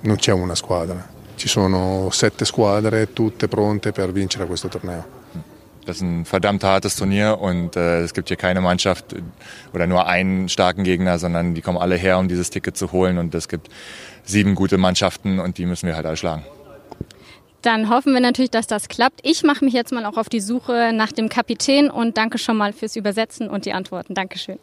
non 0.00 0.16
c'è 0.16 0.32
una 0.32 0.54
squadra, 0.54 1.08
ci 1.34 1.48
sono 1.48 2.10
sette 2.10 2.44
squadre 2.44 3.12
tutte 3.12 3.48
pronte 3.48 3.90
per 3.90 4.12
vincere 4.12 4.46
questo 4.46 4.68
torneo. 4.68 5.21
Das 5.84 5.96
ist 5.96 6.02
ein 6.02 6.24
verdammt 6.24 6.64
hartes 6.64 6.96
Turnier 6.96 7.38
und 7.40 7.76
äh, 7.76 8.00
es 8.00 8.14
gibt 8.14 8.28
hier 8.28 8.36
keine 8.36 8.60
Mannschaft 8.60 9.14
oder 9.72 9.86
nur 9.86 10.06
einen 10.06 10.48
starken 10.48 10.84
Gegner, 10.84 11.18
sondern 11.18 11.54
die 11.54 11.62
kommen 11.62 11.78
alle 11.78 11.96
her, 11.96 12.18
um 12.18 12.28
dieses 12.28 12.50
Ticket 12.50 12.76
zu 12.76 12.92
holen 12.92 13.18
und 13.18 13.34
es 13.34 13.48
gibt 13.48 13.68
sieben 14.24 14.54
gute 14.54 14.78
Mannschaften 14.78 15.38
und 15.38 15.58
die 15.58 15.66
müssen 15.66 15.86
wir 15.86 15.96
halt 15.96 16.06
alle 16.06 16.16
schlagen. 16.16 16.44
Dann 17.62 17.88
hoffen 17.88 18.12
wir 18.12 18.20
natürlich, 18.20 18.50
dass 18.50 18.66
das 18.66 18.88
klappt. 18.88 19.20
Ich 19.22 19.44
mache 19.44 19.64
mich 19.64 19.72
jetzt 19.72 19.92
mal 19.92 20.04
auch 20.04 20.16
auf 20.16 20.28
die 20.28 20.40
Suche 20.40 20.90
nach 20.92 21.12
dem 21.12 21.28
Kapitän 21.28 21.90
und 21.90 22.16
danke 22.16 22.38
schon 22.38 22.56
mal 22.56 22.72
fürs 22.72 22.96
Übersetzen 22.96 23.48
und 23.48 23.66
die 23.66 23.72
Antworten. 23.72 24.14
Dankeschön. 24.14 24.58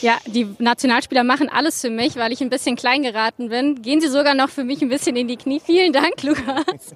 Ja, 0.00 0.18
die 0.26 0.46
Nationalspieler 0.58 1.24
machen 1.24 1.48
alles 1.48 1.80
für 1.80 1.90
mich, 1.90 2.16
weil 2.16 2.32
ich 2.32 2.40
ein 2.40 2.50
bisschen 2.50 2.76
klein 2.76 3.02
geraten 3.02 3.48
bin. 3.48 3.82
Gehen 3.82 4.00
sie 4.00 4.08
sogar 4.08 4.34
noch 4.34 4.48
für 4.48 4.64
mich 4.64 4.80
ein 4.82 4.88
bisschen 4.88 5.16
in 5.16 5.26
die 5.26 5.36
Knie. 5.36 5.60
Vielen 5.64 5.92
Dank, 5.92 6.14
Lukas. 6.22 6.94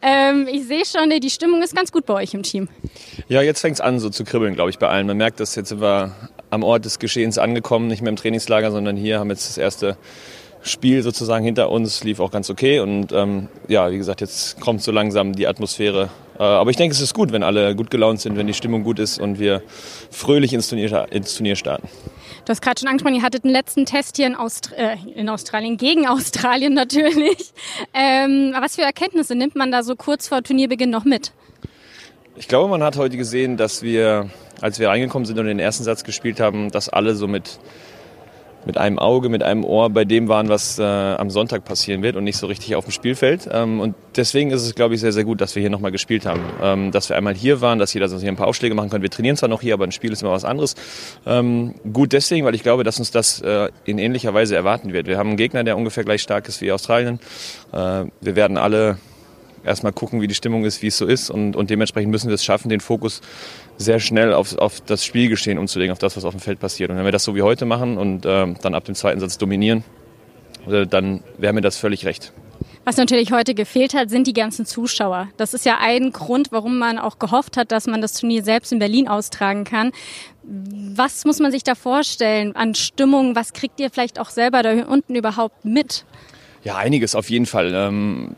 Ähm, 0.00 0.48
ich 0.50 0.64
sehe 0.66 0.84
schon, 0.84 1.10
die 1.10 1.30
Stimmung 1.30 1.62
ist 1.62 1.74
ganz 1.74 1.90
gut 1.90 2.06
bei 2.06 2.14
euch 2.14 2.34
im 2.34 2.42
Team. 2.42 2.68
Ja, 3.28 3.42
jetzt 3.42 3.60
fängt 3.60 3.74
es 3.74 3.80
an, 3.80 3.98
so 3.98 4.10
zu 4.10 4.24
kribbeln, 4.24 4.54
glaube 4.54 4.70
ich, 4.70 4.78
bei 4.78 4.88
allen. 4.88 5.06
Man 5.06 5.16
merkt, 5.16 5.40
dass 5.40 5.54
jetzt 5.54 5.70
sind 5.70 5.80
wir 5.80 6.14
am 6.50 6.62
Ort 6.62 6.84
des 6.84 6.98
Geschehens 6.98 7.38
angekommen, 7.38 7.88
nicht 7.88 8.02
mehr 8.02 8.10
im 8.10 8.16
Trainingslager, 8.16 8.70
sondern 8.70 8.96
hier 8.96 9.18
haben 9.18 9.30
jetzt 9.30 9.48
das 9.48 9.58
erste 9.58 9.96
Spiel 10.62 11.02
sozusagen 11.02 11.44
hinter 11.44 11.70
uns, 11.70 12.04
lief 12.04 12.20
auch 12.20 12.30
ganz 12.30 12.48
okay. 12.50 12.78
Und 12.80 13.12
ähm, 13.12 13.48
ja, 13.68 13.90
wie 13.90 13.98
gesagt, 13.98 14.20
jetzt 14.20 14.60
kommt 14.60 14.82
so 14.82 14.92
langsam 14.92 15.34
die 15.34 15.46
Atmosphäre. 15.46 16.08
Äh, 16.38 16.42
aber 16.42 16.70
ich 16.70 16.76
denke, 16.76 16.94
es 16.94 17.00
ist 17.00 17.14
gut, 17.14 17.32
wenn 17.32 17.42
alle 17.42 17.74
gut 17.76 17.90
gelaunt 17.90 18.20
sind, 18.20 18.36
wenn 18.36 18.46
die 18.46 18.54
Stimmung 18.54 18.82
gut 18.84 18.98
ist 18.98 19.18
und 19.18 19.38
wir 19.38 19.62
fröhlich 20.10 20.52
ins 20.52 20.68
Turnier, 20.68 21.06
ins 21.10 21.34
Turnier 21.34 21.56
starten. 21.56 21.88
Du 22.44 22.50
hast 22.50 22.60
gerade 22.60 22.78
schon 22.78 22.88
angesprochen, 22.88 23.14
ihr 23.14 23.22
hattet 23.22 23.44
den 23.44 23.52
letzten 23.52 23.86
Test 23.86 24.16
hier 24.16 24.26
in, 24.26 24.34
Aust 24.34 24.72
äh, 24.76 24.96
in 25.14 25.28
Australien, 25.28 25.76
gegen 25.76 26.06
Australien 26.08 26.74
natürlich. 26.74 27.52
Ähm, 27.94 28.54
was 28.58 28.76
für 28.76 28.82
Erkenntnisse 28.82 29.34
nimmt 29.34 29.56
man 29.56 29.70
da 29.70 29.82
so 29.82 29.96
kurz 29.96 30.28
vor 30.28 30.42
Turnierbeginn 30.42 30.90
noch 30.90 31.04
mit? 31.04 31.32
Ich 32.36 32.48
glaube, 32.48 32.68
man 32.68 32.82
hat 32.82 32.96
heute 32.96 33.16
gesehen, 33.16 33.56
dass 33.56 33.82
wir, 33.82 34.28
als 34.60 34.80
wir 34.80 34.88
reingekommen 34.88 35.24
sind 35.24 35.38
und 35.38 35.46
den 35.46 35.60
ersten 35.60 35.84
Satz 35.84 36.02
gespielt 36.02 36.40
haben, 36.40 36.70
dass 36.70 36.88
alle 36.88 37.14
so 37.14 37.28
mit 37.28 37.60
mit 38.66 38.78
einem 38.78 38.98
Auge, 38.98 39.28
mit 39.28 39.42
einem 39.42 39.64
Ohr 39.64 39.90
bei 39.90 40.04
dem 40.04 40.28
waren, 40.28 40.48
was 40.48 40.78
äh, 40.78 40.82
am 40.82 41.30
Sonntag 41.30 41.64
passieren 41.64 42.02
wird 42.02 42.16
und 42.16 42.24
nicht 42.24 42.36
so 42.36 42.46
richtig 42.46 42.76
auf 42.76 42.84
dem 42.84 42.92
Spielfeld. 42.92 43.48
Ähm, 43.52 43.80
und 43.80 43.94
deswegen 44.16 44.50
ist 44.50 44.62
es, 44.62 44.74
glaube 44.74 44.94
ich, 44.94 45.00
sehr, 45.00 45.12
sehr 45.12 45.24
gut, 45.24 45.40
dass 45.40 45.54
wir 45.54 45.60
hier 45.60 45.70
nochmal 45.70 45.92
gespielt 45.92 46.26
haben. 46.26 46.40
Ähm, 46.62 46.92
dass 46.92 47.08
wir 47.08 47.16
einmal 47.16 47.34
hier 47.34 47.60
waren, 47.60 47.78
dass 47.78 47.92
jeder 47.94 48.08
so 48.08 48.18
hier 48.18 48.28
ein 48.28 48.36
paar 48.36 48.46
Aufschläge 48.46 48.74
machen 48.74 48.90
kann. 48.90 49.02
Wir 49.02 49.10
trainieren 49.10 49.36
zwar 49.36 49.48
noch 49.48 49.60
hier, 49.60 49.74
aber 49.74 49.84
ein 49.84 49.92
Spiel 49.92 50.12
ist 50.12 50.22
immer 50.22 50.32
was 50.32 50.44
anderes. 50.44 50.74
Ähm, 51.26 51.74
gut 51.92 52.12
deswegen, 52.12 52.46
weil 52.46 52.54
ich 52.54 52.62
glaube, 52.62 52.84
dass 52.84 52.98
uns 52.98 53.10
das 53.10 53.40
äh, 53.40 53.68
in 53.84 53.98
ähnlicher 53.98 54.34
Weise 54.34 54.56
erwarten 54.56 54.92
wird. 54.92 55.06
Wir 55.06 55.18
haben 55.18 55.30
einen 55.30 55.36
Gegner, 55.36 55.64
der 55.64 55.76
ungefähr 55.76 56.04
gleich 56.04 56.22
stark 56.22 56.48
ist 56.48 56.60
wie 56.60 56.72
Australien. 56.72 57.20
Äh, 57.72 58.04
wir 58.20 58.36
werden 58.36 58.56
alle 58.56 58.98
erstmal 59.64 59.92
gucken, 59.92 60.20
wie 60.20 60.26
die 60.26 60.34
Stimmung 60.34 60.64
ist, 60.64 60.82
wie 60.82 60.88
es 60.88 60.98
so 60.98 61.06
ist. 61.06 61.30
Und, 61.30 61.56
und 61.56 61.70
dementsprechend 61.70 62.10
müssen 62.10 62.28
wir 62.28 62.34
es 62.34 62.44
schaffen, 62.44 62.68
den 62.68 62.80
Fokus 62.80 63.20
sehr 63.76 64.00
schnell 64.00 64.32
auf, 64.32 64.56
auf 64.58 64.80
das 64.80 65.04
Spielgeschehen 65.04 65.58
umzulegen, 65.58 65.92
auf 65.92 65.98
das, 65.98 66.16
was 66.16 66.24
auf 66.24 66.34
dem 66.34 66.40
Feld 66.40 66.60
passiert. 66.60 66.90
Und 66.90 66.96
wenn 66.96 67.04
wir 67.04 67.12
das 67.12 67.24
so 67.24 67.34
wie 67.34 67.42
heute 67.42 67.64
machen 67.64 67.96
und 67.96 68.24
äh, 68.26 68.54
dann 68.60 68.74
ab 68.74 68.84
dem 68.84 68.94
zweiten 68.94 69.20
Satz 69.20 69.38
dominieren, 69.38 69.84
äh, 70.68 70.86
dann 70.86 71.22
wäre 71.38 71.52
mir 71.52 71.60
das 71.60 71.76
völlig 71.76 72.06
recht. 72.06 72.32
Was 72.84 72.98
natürlich 72.98 73.32
heute 73.32 73.54
gefehlt 73.54 73.94
hat, 73.94 74.10
sind 74.10 74.26
die 74.26 74.34
ganzen 74.34 74.66
Zuschauer. 74.66 75.28
Das 75.38 75.54
ist 75.54 75.64
ja 75.64 75.78
ein 75.80 76.12
Grund, 76.12 76.52
warum 76.52 76.78
man 76.78 76.98
auch 76.98 77.18
gehofft 77.18 77.56
hat, 77.56 77.72
dass 77.72 77.86
man 77.86 78.02
das 78.02 78.12
Turnier 78.12 78.44
selbst 78.44 78.72
in 78.72 78.78
Berlin 78.78 79.08
austragen 79.08 79.64
kann. 79.64 79.90
Was 80.42 81.24
muss 81.24 81.40
man 81.40 81.50
sich 81.50 81.64
da 81.64 81.74
vorstellen 81.74 82.54
an 82.54 82.74
Stimmung? 82.74 83.34
Was 83.36 83.54
kriegt 83.54 83.80
ihr 83.80 83.88
vielleicht 83.90 84.20
auch 84.20 84.28
selber 84.28 84.62
da 84.62 84.84
unten 84.84 85.14
überhaupt 85.14 85.64
mit? 85.64 86.04
Ja, 86.62 86.76
einiges 86.76 87.14
auf 87.14 87.30
jeden 87.30 87.46
Fall. 87.46 87.72
Ähm, 87.74 88.32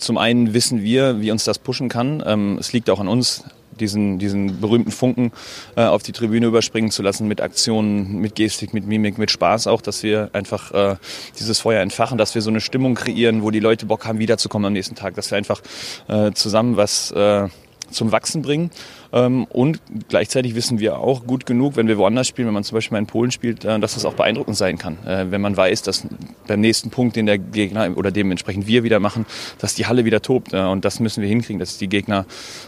zum 0.00 0.18
einen 0.18 0.54
wissen 0.54 0.82
wir, 0.82 1.20
wie 1.20 1.30
uns 1.30 1.44
das 1.44 1.58
pushen 1.58 1.88
kann. 1.88 2.22
Ähm, 2.26 2.56
es 2.58 2.72
liegt 2.72 2.90
auch 2.90 3.00
an 3.00 3.08
uns, 3.08 3.44
diesen, 3.80 4.18
diesen 4.18 4.60
berühmten 4.60 4.90
Funken 4.90 5.32
äh, 5.76 5.84
auf 5.84 6.02
die 6.02 6.12
Tribüne 6.12 6.46
überspringen 6.46 6.90
zu 6.90 7.02
lassen 7.02 7.26
mit 7.28 7.40
Aktionen, 7.40 8.18
mit 8.18 8.34
Gestik, 8.34 8.74
mit 8.74 8.86
Mimik, 8.86 9.18
mit 9.18 9.30
Spaß 9.30 9.66
auch, 9.66 9.80
dass 9.80 10.02
wir 10.02 10.30
einfach 10.32 10.72
äh, 10.72 10.96
dieses 11.38 11.60
Feuer 11.60 11.80
entfachen, 11.80 12.18
dass 12.18 12.34
wir 12.34 12.42
so 12.42 12.50
eine 12.50 12.60
Stimmung 12.60 12.94
kreieren, 12.94 13.42
wo 13.42 13.50
die 13.50 13.60
Leute 13.60 13.86
Bock 13.86 14.06
haben, 14.06 14.18
wiederzukommen 14.18 14.66
am 14.66 14.72
nächsten 14.72 14.94
Tag, 14.94 15.14
dass 15.14 15.30
wir 15.30 15.38
einfach 15.38 15.62
äh, 16.08 16.32
zusammen 16.32 16.76
was 16.76 17.10
äh, 17.12 17.48
zum 17.90 18.12
Wachsen 18.12 18.42
bringen. 18.42 18.70
Ähm, 19.12 19.44
und 19.46 19.80
gleichzeitig 20.08 20.54
wissen 20.54 20.78
wir 20.78 20.98
auch 20.98 21.26
gut 21.26 21.46
genug, 21.46 21.76
wenn 21.76 21.88
wir 21.88 21.98
woanders 21.98 22.28
spielen, 22.28 22.46
wenn 22.48 22.54
man 22.54 22.64
zum 22.64 22.76
Beispiel 22.76 22.96
mal 22.96 23.00
in 23.00 23.06
Polen 23.06 23.30
spielt, 23.30 23.64
äh, 23.64 23.78
dass 23.78 23.94
das 23.94 24.04
auch 24.04 24.14
beeindruckend 24.14 24.56
sein 24.56 24.78
kann. 24.78 24.98
Äh, 25.06 25.30
wenn 25.30 25.40
man 25.40 25.56
weiß, 25.56 25.82
dass 25.82 26.06
beim 26.46 26.60
nächsten 26.60 26.90
Punkt, 26.90 27.16
den 27.16 27.26
der 27.26 27.38
Gegner 27.38 27.96
oder 27.96 28.10
dementsprechend 28.10 28.66
wir 28.66 28.82
wieder 28.84 29.00
machen, 29.00 29.26
dass 29.58 29.74
die 29.74 29.86
Halle 29.86 30.04
wieder 30.04 30.22
tobt. 30.22 30.52
Äh, 30.52 30.60
und 30.60 30.84
das 30.84 31.00
müssen 31.00 31.22
wir 31.22 31.28
hinkriegen, 31.28 31.58
dass 31.58 31.78
die 31.78 31.88
Gegner 31.88 32.26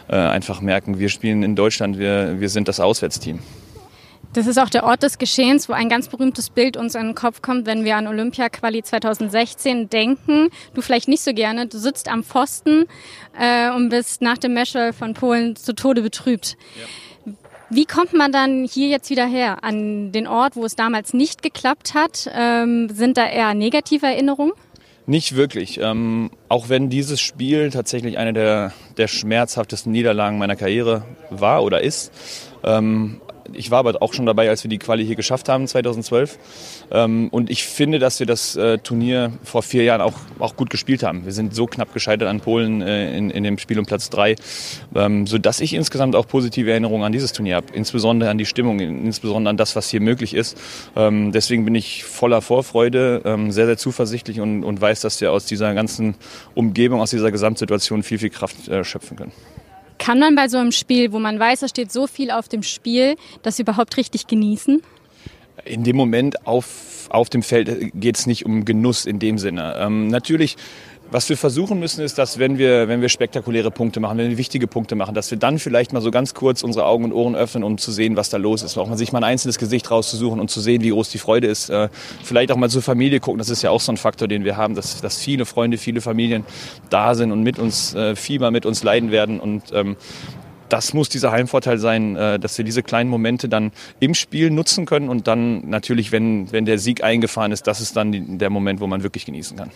einfach 0.08 0.60
merken, 0.60 0.98
wir 0.98 1.08
spielen 1.08 1.42
in 1.42 1.56
Deutschland, 1.56 1.98
wir, 1.98 2.40
wir 2.40 2.48
sind 2.48 2.68
das 2.68 2.80
Auswärtsteam. 2.80 3.38
Das 4.34 4.46
ist 4.46 4.58
auch 4.58 4.70
der 4.70 4.84
Ort 4.84 5.02
des 5.02 5.18
Geschehens, 5.18 5.68
wo 5.68 5.74
ein 5.74 5.90
ganz 5.90 6.08
berühmtes 6.08 6.48
Bild 6.48 6.78
uns 6.78 6.94
in 6.94 7.08
den 7.08 7.14
Kopf 7.14 7.42
kommt, 7.42 7.66
wenn 7.66 7.84
wir 7.84 7.96
an 7.96 8.06
Olympia-Quali 8.06 8.82
2016 8.82 9.90
denken. 9.90 10.48
Du 10.72 10.80
vielleicht 10.80 11.08
nicht 11.08 11.22
so 11.22 11.34
gerne. 11.34 11.66
Du 11.66 11.78
sitzt 11.78 12.08
am 12.08 12.24
Pfosten 12.24 12.86
äh, 13.38 13.70
und 13.70 13.90
bist 13.90 14.22
nach 14.22 14.38
dem 14.38 14.54
Meschel 14.54 14.94
von 14.94 15.12
Polen 15.12 15.54
zu 15.56 15.74
Tode 15.74 16.00
betrübt. 16.00 16.56
Ja. 16.80 17.34
Wie 17.68 17.84
kommt 17.84 18.12
man 18.12 18.32
dann 18.32 18.64
hier 18.70 18.88
jetzt 18.88 19.08
wieder 19.10 19.26
her? 19.26 19.64
An 19.64 20.12
den 20.12 20.26
Ort, 20.26 20.56
wo 20.56 20.64
es 20.64 20.76
damals 20.76 21.14
nicht 21.14 21.42
geklappt 21.42 21.94
hat? 21.94 22.30
Ähm, 22.34 22.88
sind 22.90 23.16
da 23.16 23.26
eher 23.26 23.54
negative 23.54 24.06
Erinnerungen? 24.06 24.52
Nicht 25.06 25.36
wirklich. 25.36 25.78
Ähm, 25.80 26.30
auch 26.48 26.68
wenn 26.68 26.90
dieses 26.90 27.20
Spiel 27.20 27.70
tatsächlich 27.70 28.18
eine 28.18 28.32
der, 28.32 28.72
der 28.96 29.08
schmerzhaftesten 29.08 29.90
Niederlagen 29.90 30.38
meiner 30.38 30.56
Karriere 30.56 31.04
war 31.30 31.64
oder 31.64 31.82
ist. 31.82 32.12
Ähm, 32.62 33.20
ich 33.54 33.70
war 33.70 33.80
aber 33.80 34.00
auch 34.02 34.12
schon 34.12 34.26
dabei, 34.26 34.48
als 34.48 34.64
wir 34.64 34.68
die 34.68 34.78
Quali 34.78 35.04
hier 35.04 35.16
geschafft 35.16 35.48
haben, 35.48 35.66
2012. 35.66 36.38
Ähm, 36.90 37.28
und 37.30 37.50
ich 37.50 37.64
finde, 37.64 37.98
dass 37.98 38.18
wir 38.18 38.26
das 38.26 38.56
äh, 38.56 38.78
Turnier 38.78 39.32
vor 39.44 39.62
vier 39.62 39.84
Jahren 39.84 40.00
auch, 40.00 40.14
auch 40.38 40.56
gut 40.56 40.70
gespielt 40.70 41.02
haben. 41.02 41.24
Wir 41.24 41.32
sind 41.32 41.54
so 41.54 41.66
knapp 41.66 41.92
gescheitert 41.92 42.28
an 42.28 42.40
Polen 42.40 42.82
äh, 42.82 43.16
in, 43.16 43.30
in 43.30 43.44
dem 43.44 43.58
Spiel 43.58 43.78
um 43.78 43.86
Platz 43.86 44.10
drei, 44.10 44.36
ähm, 44.94 45.26
sodass 45.26 45.60
ich 45.60 45.74
insgesamt 45.74 46.16
auch 46.16 46.26
positive 46.26 46.70
Erinnerungen 46.70 47.04
an 47.04 47.12
dieses 47.12 47.32
Turnier 47.32 47.56
habe. 47.56 47.66
Insbesondere 47.72 48.30
an 48.30 48.38
die 48.38 48.46
Stimmung, 48.46 48.80
insbesondere 48.80 49.50
an 49.50 49.56
das, 49.56 49.76
was 49.76 49.88
hier 49.88 50.00
möglich 50.00 50.34
ist. 50.34 50.56
Ähm, 50.96 51.32
deswegen 51.32 51.64
bin 51.64 51.74
ich 51.74 52.04
voller 52.04 52.42
Vorfreude, 52.42 53.22
sehr, 53.48 53.66
sehr 53.66 53.76
zuversichtlich 53.76 54.40
und, 54.40 54.64
und 54.64 54.80
weiß, 54.80 55.00
dass 55.00 55.20
wir 55.20 55.32
aus 55.32 55.46
dieser 55.46 55.74
ganzen 55.74 56.14
Umgebung, 56.54 57.00
aus 57.00 57.10
dieser 57.10 57.30
Gesamtsituation 57.30 58.02
viel, 58.02 58.18
viel 58.18 58.30
Kraft 58.30 58.68
äh, 58.68 58.84
schöpfen 58.84 59.16
können. 59.16 59.32
Kann 60.02 60.18
man 60.18 60.34
bei 60.34 60.48
so 60.48 60.58
einem 60.58 60.72
Spiel, 60.72 61.12
wo 61.12 61.20
man 61.20 61.38
weiß, 61.38 61.62
es 61.62 61.70
steht 61.70 61.92
so 61.92 62.08
viel 62.08 62.32
auf 62.32 62.48
dem 62.48 62.64
Spiel, 62.64 63.14
das 63.42 63.60
überhaupt 63.60 63.96
richtig 63.96 64.26
genießen? 64.26 64.82
In 65.64 65.84
dem 65.84 65.94
Moment 65.94 66.44
auf, 66.44 67.06
auf 67.08 67.30
dem 67.30 67.44
Feld 67.44 67.92
geht 67.94 68.18
es 68.18 68.26
nicht 68.26 68.44
um 68.44 68.64
Genuss 68.64 69.06
in 69.06 69.20
dem 69.20 69.38
Sinne. 69.38 69.76
Ähm, 69.78 70.08
natürlich 70.08 70.56
was 71.12 71.28
wir 71.28 71.36
versuchen 71.36 71.78
müssen, 71.78 72.02
ist, 72.02 72.16
dass 72.16 72.38
wenn 72.38 72.56
wir, 72.56 72.88
wenn 72.88 73.02
wir 73.02 73.10
spektakuläre 73.10 73.70
Punkte 73.70 74.00
machen, 74.00 74.16
wenn 74.16 74.30
wir 74.30 74.38
wichtige 74.38 74.66
Punkte 74.66 74.94
machen, 74.94 75.14
dass 75.14 75.30
wir 75.30 75.38
dann 75.38 75.58
vielleicht 75.58 75.92
mal 75.92 76.00
so 76.00 76.10
ganz 76.10 76.32
kurz 76.32 76.62
unsere 76.62 76.86
Augen 76.86 77.04
und 77.04 77.12
Ohren 77.12 77.34
öffnen, 77.34 77.64
um 77.64 77.76
zu 77.76 77.92
sehen, 77.92 78.16
was 78.16 78.30
da 78.30 78.38
los 78.38 78.62
ist. 78.62 78.78
Auch 78.78 78.88
mal 78.88 78.96
sich 78.96 79.12
mal 79.12 79.18
ein 79.18 79.24
einzelnes 79.24 79.58
Gesicht 79.58 79.90
rauszusuchen 79.90 80.40
und 80.40 80.50
zu 80.50 80.60
sehen, 80.60 80.82
wie 80.82 80.88
groß 80.88 81.10
die 81.10 81.18
Freude 81.18 81.48
ist. 81.48 81.68
Äh, 81.68 81.90
vielleicht 82.24 82.50
auch 82.50 82.56
mal 82.56 82.70
zur 82.70 82.80
Familie 82.80 83.20
gucken. 83.20 83.38
Das 83.38 83.50
ist 83.50 83.60
ja 83.62 83.70
auch 83.70 83.80
so 83.80 83.92
ein 83.92 83.98
Faktor, 83.98 84.26
den 84.26 84.44
wir 84.44 84.56
haben, 84.56 84.74
dass, 84.74 85.02
dass 85.02 85.18
viele 85.18 85.44
Freunde, 85.44 85.76
viele 85.76 86.00
Familien 86.00 86.44
da 86.88 87.14
sind 87.14 87.30
und 87.30 87.42
mit 87.42 87.58
uns 87.58 87.94
äh, 87.94 88.16
Fieber 88.16 88.50
mit 88.50 88.64
uns 88.64 88.82
leiden 88.82 89.10
werden. 89.10 89.38
Und 89.38 89.64
ähm, 89.72 89.96
das 90.70 90.94
muss 90.94 91.10
dieser 91.10 91.30
Heimvorteil 91.30 91.76
sein, 91.76 92.16
äh, 92.16 92.38
dass 92.38 92.56
wir 92.56 92.64
diese 92.64 92.82
kleinen 92.82 93.10
Momente 93.10 93.50
dann 93.50 93.72
im 94.00 94.14
Spiel 94.14 94.50
nutzen 94.50 94.86
können 94.86 95.10
und 95.10 95.26
dann 95.26 95.68
natürlich, 95.68 96.10
wenn, 96.10 96.50
wenn 96.52 96.64
der 96.64 96.78
Sieg 96.78 97.04
eingefahren 97.04 97.52
ist, 97.52 97.66
das 97.66 97.82
ist 97.82 97.96
dann 97.96 98.38
der 98.38 98.48
Moment, 98.48 98.80
wo 98.80 98.86
man 98.86 99.02
wirklich 99.02 99.26
genießen 99.26 99.58
kann. 99.58 99.70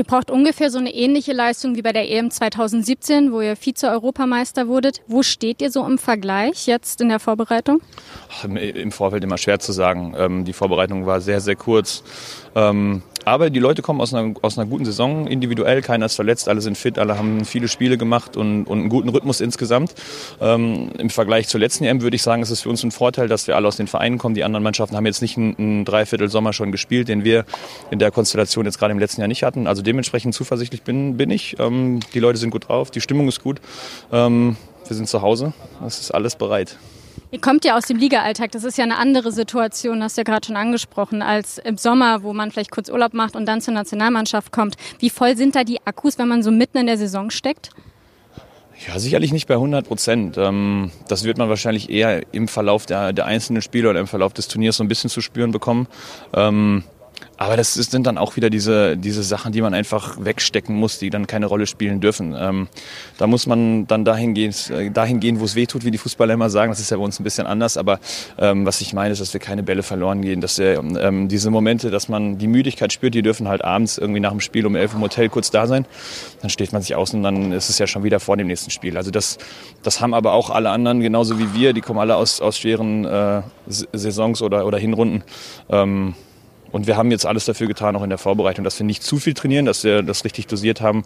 Ihr 0.00 0.04
braucht 0.04 0.30
ungefähr 0.30 0.70
so 0.70 0.78
eine 0.78 0.94
ähnliche 0.94 1.34
Leistung 1.34 1.76
wie 1.76 1.82
bei 1.82 1.92
der 1.92 2.10
EM 2.10 2.30
2017, 2.30 3.32
wo 3.32 3.42
ihr 3.42 3.54
Vize-Europameister 3.54 4.66
wurdet. 4.66 5.02
Wo 5.06 5.22
steht 5.22 5.60
ihr 5.60 5.70
so 5.70 5.84
im 5.84 5.98
Vergleich 5.98 6.66
jetzt 6.66 7.02
in 7.02 7.10
der 7.10 7.20
Vorbereitung? 7.20 7.82
Im 8.42 8.92
Vorfeld 8.92 9.24
immer 9.24 9.36
schwer 9.36 9.58
zu 9.58 9.72
sagen. 9.72 10.14
Ähm, 10.16 10.46
die 10.46 10.54
Vorbereitung 10.54 11.04
war 11.04 11.20
sehr, 11.20 11.42
sehr 11.42 11.54
kurz. 11.54 12.02
Ähm, 12.54 13.02
aber 13.24 13.50
die 13.50 13.58
Leute 13.60 13.82
kommen 13.82 14.00
aus 14.00 14.14
einer, 14.14 14.34
aus 14.42 14.58
einer 14.58 14.68
guten 14.68 14.84
Saison, 14.84 15.26
individuell, 15.26 15.82
keiner 15.82 16.06
ist 16.06 16.16
verletzt, 16.16 16.48
alle 16.48 16.60
sind 16.60 16.78
fit, 16.78 16.98
alle 16.98 17.18
haben 17.18 17.44
viele 17.44 17.68
Spiele 17.68 17.98
gemacht 17.98 18.36
und, 18.36 18.64
und 18.64 18.78
einen 18.78 18.88
guten 18.88 19.08
Rhythmus 19.10 19.40
insgesamt. 19.40 19.94
Ähm, 20.40 20.90
Im 20.98 21.10
Vergleich 21.10 21.48
zur 21.48 21.60
letzten 21.60 21.84
EM 21.84 22.02
würde 22.02 22.16
ich 22.16 22.22
sagen, 22.22 22.42
ist 22.42 22.50
es 22.50 22.62
für 22.62 22.70
uns 22.70 22.82
ein 22.82 22.90
Vorteil, 22.90 23.28
dass 23.28 23.46
wir 23.46 23.56
alle 23.56 23.68
aus 23.68 23.76
den 23.76 23.86
Vereinen 23.86 24.18
kommen. 24.18 24.34
Die 24.34 24.44
anderen 24.44 24.62
Mannschaften 24.62 24.96
haben 24.96 25.06
jetzt 25.06 25.22
nicht 25.22 25.36
einen, 25.36 25.56
einen 25.58 25.84
Dreiviertel 25.84 26.28
Sommer 26.28 26.52
schon 26.52 26.72
gespielt, 26.72 27.08
den 27.08 27.24
wir 27.24 27.44
in 27.90 27.98
der 27.98 28.10
Konstellation 28.10 28.64
jetzt 28.64 28.78
gerade 28.78 28.92
im 28.92 28.98
letzten 28.98 29.20
Jahr 29.20 29.28
nicht 29.28 29.42
hatten. 29.42 29.66
Also 29.66 29.82
dementsprechend 29.82 30.34
zuversichtlich 30.34 30.82
bin, 30.82 31.16
bin 31.16 31.30
ich. 31.30 31.58
Ähm, 31.58 32.00
die 32.14 32.20
Leute 32.20 32.38
sind 32.38 32.50
gut 32.50 32.68
drauf, 32.68 32.90
die 32.90 33.00
Stimmung 33.00 33.28
ist 33.28 33.42
gut. 33.42 33.60
Ähm, 34.12 34.56
wir 34.86 34.96
sind 34.96 35.08
zu 35.08 35.22
Hause, 35.22 35.52
es 35.86 36.00
ist 36.00 36.10
alles 36.10 36.36
bereit. 36.36 36.78
Ihr 37.32 37.40
kommt 37.40 37.64
ja 37.64 37.76
aus 37.76 37.84
dem 37.84 37.96
Liga-Alltag. 37.96 38.50
Das 38.50 38.64
ist 38.64 38.76
ja 38.76 38.84
eine 38.84 38.96
andere 38.96 39.30
Situation, 39.30 40.02
hast 40.02 40.16
du 40.16 40.20
ja 40.20 40.24
gerade 40.24 40.46
schon 40.46 40.56
angesprochen, 40.56 41.22
als 41.22 41.58
im 41.58 41.76
Sommer, 41.76 42.24
wo 42.24 42.32
man 42.32 42.50
vielleicht 42.50 42.72
kurz 42.72 42.88
Urlaub 42.88 43.14
macht 43.14 43.36
und 43.36 43.46
dann 43.46 43.60
zur 43.60 43.72
Nationalmannschaft 43.72 44.50
kommt. 44.50 44.74
Wie 44.98 45.10
voll 45.10 45.36
sind 45.36 45.54
da 45.54 45.62
die 45.62 45.78
Akkus, 45.84 46.18
wenn 46.18 46.26
man 46.26 46.42
so 46.42 46.50
mitten 46.50 46.78
in 46.78 46.86
der 46.86 46.98
Saison 46.98 47.30
steckt? 47.30 47.70
Ja, 48.88 48.98
sicherlich 48.98 49.32
nicht 49.32 49.46
bei 49.46 49.54
100 49.54 49.86
Prozent. 49.86 50.38
Ähm, 50.38 50.90
das 51.06 51.22
wird 51.22 51.38
man 51.38 51.48
wahrscheinlich 51.48 51.90
eher 51.90 52.22
im 52.32 52.48
Verlauf 52.48 52.86
der, 52.86 53.12
der 53.12 53.26
einzelnen 53.26 53.62
Spiele 53.62 53.90
oder 53.90 54.00
im 54.00 54.06
Verlauf 54.06 54.32
des 54.32 54.48
Turniers 54.48 54.78
so 54.78 54.84
ein 54.84 54.88
bisschen 54.88 55.10
zu 55.10 55.20
spüren 55.20 55.52
bekommen. 55.52 55.86
Ähm, 57.20 57.26
aber 57.36 57.56
das 57.56 57.74
sind 57.74 58.06
dann 58.06 58.18
auch 58.18 58.36
wieder 58.36 58.50
diese, 58.50 58.96
diese 58.96 59.22
Sachen, 59.22 59.52
die 59.52 59.62
man 59.62 59.72
einfach 59.72 60.16
wegstecken 60.20 60.76
muss, 60.76 60.98
die 60.98 61.10
dann 61.10 61.26
keine 61.26 61.46
Rolle 61.46 61.66
spielen 61.66 62.00
dürfen. 62.00 62.36
Ähm, 62.38 62.68
da 63.16 63.26
muss 63.26 63.46
man 63.46 63.86
dann 63.86 64.04
dahin 64.04 64.34
gehen, 64.34 64.54
äh, 64.70 64.90
dahin 64.90 65.20
gehen 65.20 65.40
wo 65.40 65.44
es 65.44 65.54
weh 65.54 65.66
tut, 65.66 65.84
wie 65.84 65.90
die 65.90 65.98
Fußballer 65.98 66.34
immer 66.34 66.50
sagen. 66.50 66.70
Das 66.70 66.80
ist 66.80 66.90
ja 66.90 66.98
bei 66.98 67.02
uns 67.02 67.18
ein 67.18 67.24
bisschen 67.24 67.46
anders. 67.46 67.76
Aber 67.76 67.98
ähm, 68.38 68.66
was 68.66 68.80
ich 68.82 68.92
meine, 68.92 69.12
ist, 69.12 69.20
dass 69.20 69.32
wir 69.32 69.40
keine 69.40 69.62
Bälle 69.62 69.82
verloren 69.82 70.20
gehen. 70.20 70.40
Dass 70.40 70.58
wir, 70.58 70.78
ähm, 71.00 71.28
diese 71.28 71.50
Momente, 71.50 71.90
dass 71.90 72.08
man 72.08 72.38
die 72.38 72.46
Müdigkeit 72.46 72.92
spürt, 72.92 73.14
die 73.14 73.22
dürfen 73.22 73.48
halt 73.48 73.64
abends 73.64 73.96
irgendwie 73.96 74.20
nach 74.20 74.32
dem 74.32 74.40
Spiel 74.40 74.66
um 74.66 74.76
elf 74.76 74.92
im 74.94 75.00
Hotel 75.00 75.28
kurz 75.28 75.50
da 75.50 75.66
sein. 75.66 75.86
Dann 76.42 76.50
steht 76.50 76.72
man 76.72 76.82
sich 76.82 76.94
aus 76.94 77.14
und 77.14 77.22
dann 77.22 77.52
ist 77.52 77.70
es 77.70 77.78
ja 77.78 77.86
schon 77.86 78.04
wieder 78.04 78.20
vor 78.20 78.36
dem 78.36 78.48
nächsten 78.48 78.70
Spiel. 78.70 78.96
Also 78.96 79.10
das, 79.10 79.38
das 79.82 80.00
haben 80.00 80.12
aber 80.12 80.32
auch 80.32 80.50
alle 80.50 80.70
anderen, 80.70 81.00
genauso 81.00 81.38
wie 81.38 81.54
wir. 81.54 81.72
Die 81.72 81.80
kommen 81.80 82.00
alle 82.00 82.16
aus, 82.16 82.40
aus 82.40 82.58
schweren 82.58 83.04
äh, 83.04 83.42
Saisons 83.66 84.42
oder, 84.42 84.66
oder 84.66 84.78
Hinrunden. 84.78 85.22
Und 86.72 86.86
wir 86.86 86.96
haben 86.96 87.10
jetzt 87.10 87.26
alles 87.26 87.44
dafür 87.44 87.66
getan, 87.66 87.96
auch 87.96 88.02
in 88.02 88.10
der 88.10 88.18
Vorbereitung, 88.18 88.64
dass 88.64 88.78
wir 88.78 88.86
nicht 88.86 89.02
zu 89.02 89.18
viel 89.18 89.34
trainieren, 89.34 89.66
dass 89.66 89.84
wir 89.84 90.02
das 90.02 90.24
richtig 90.24 90.46
dosiert 90.46 90.80
haben, 90.80 91.04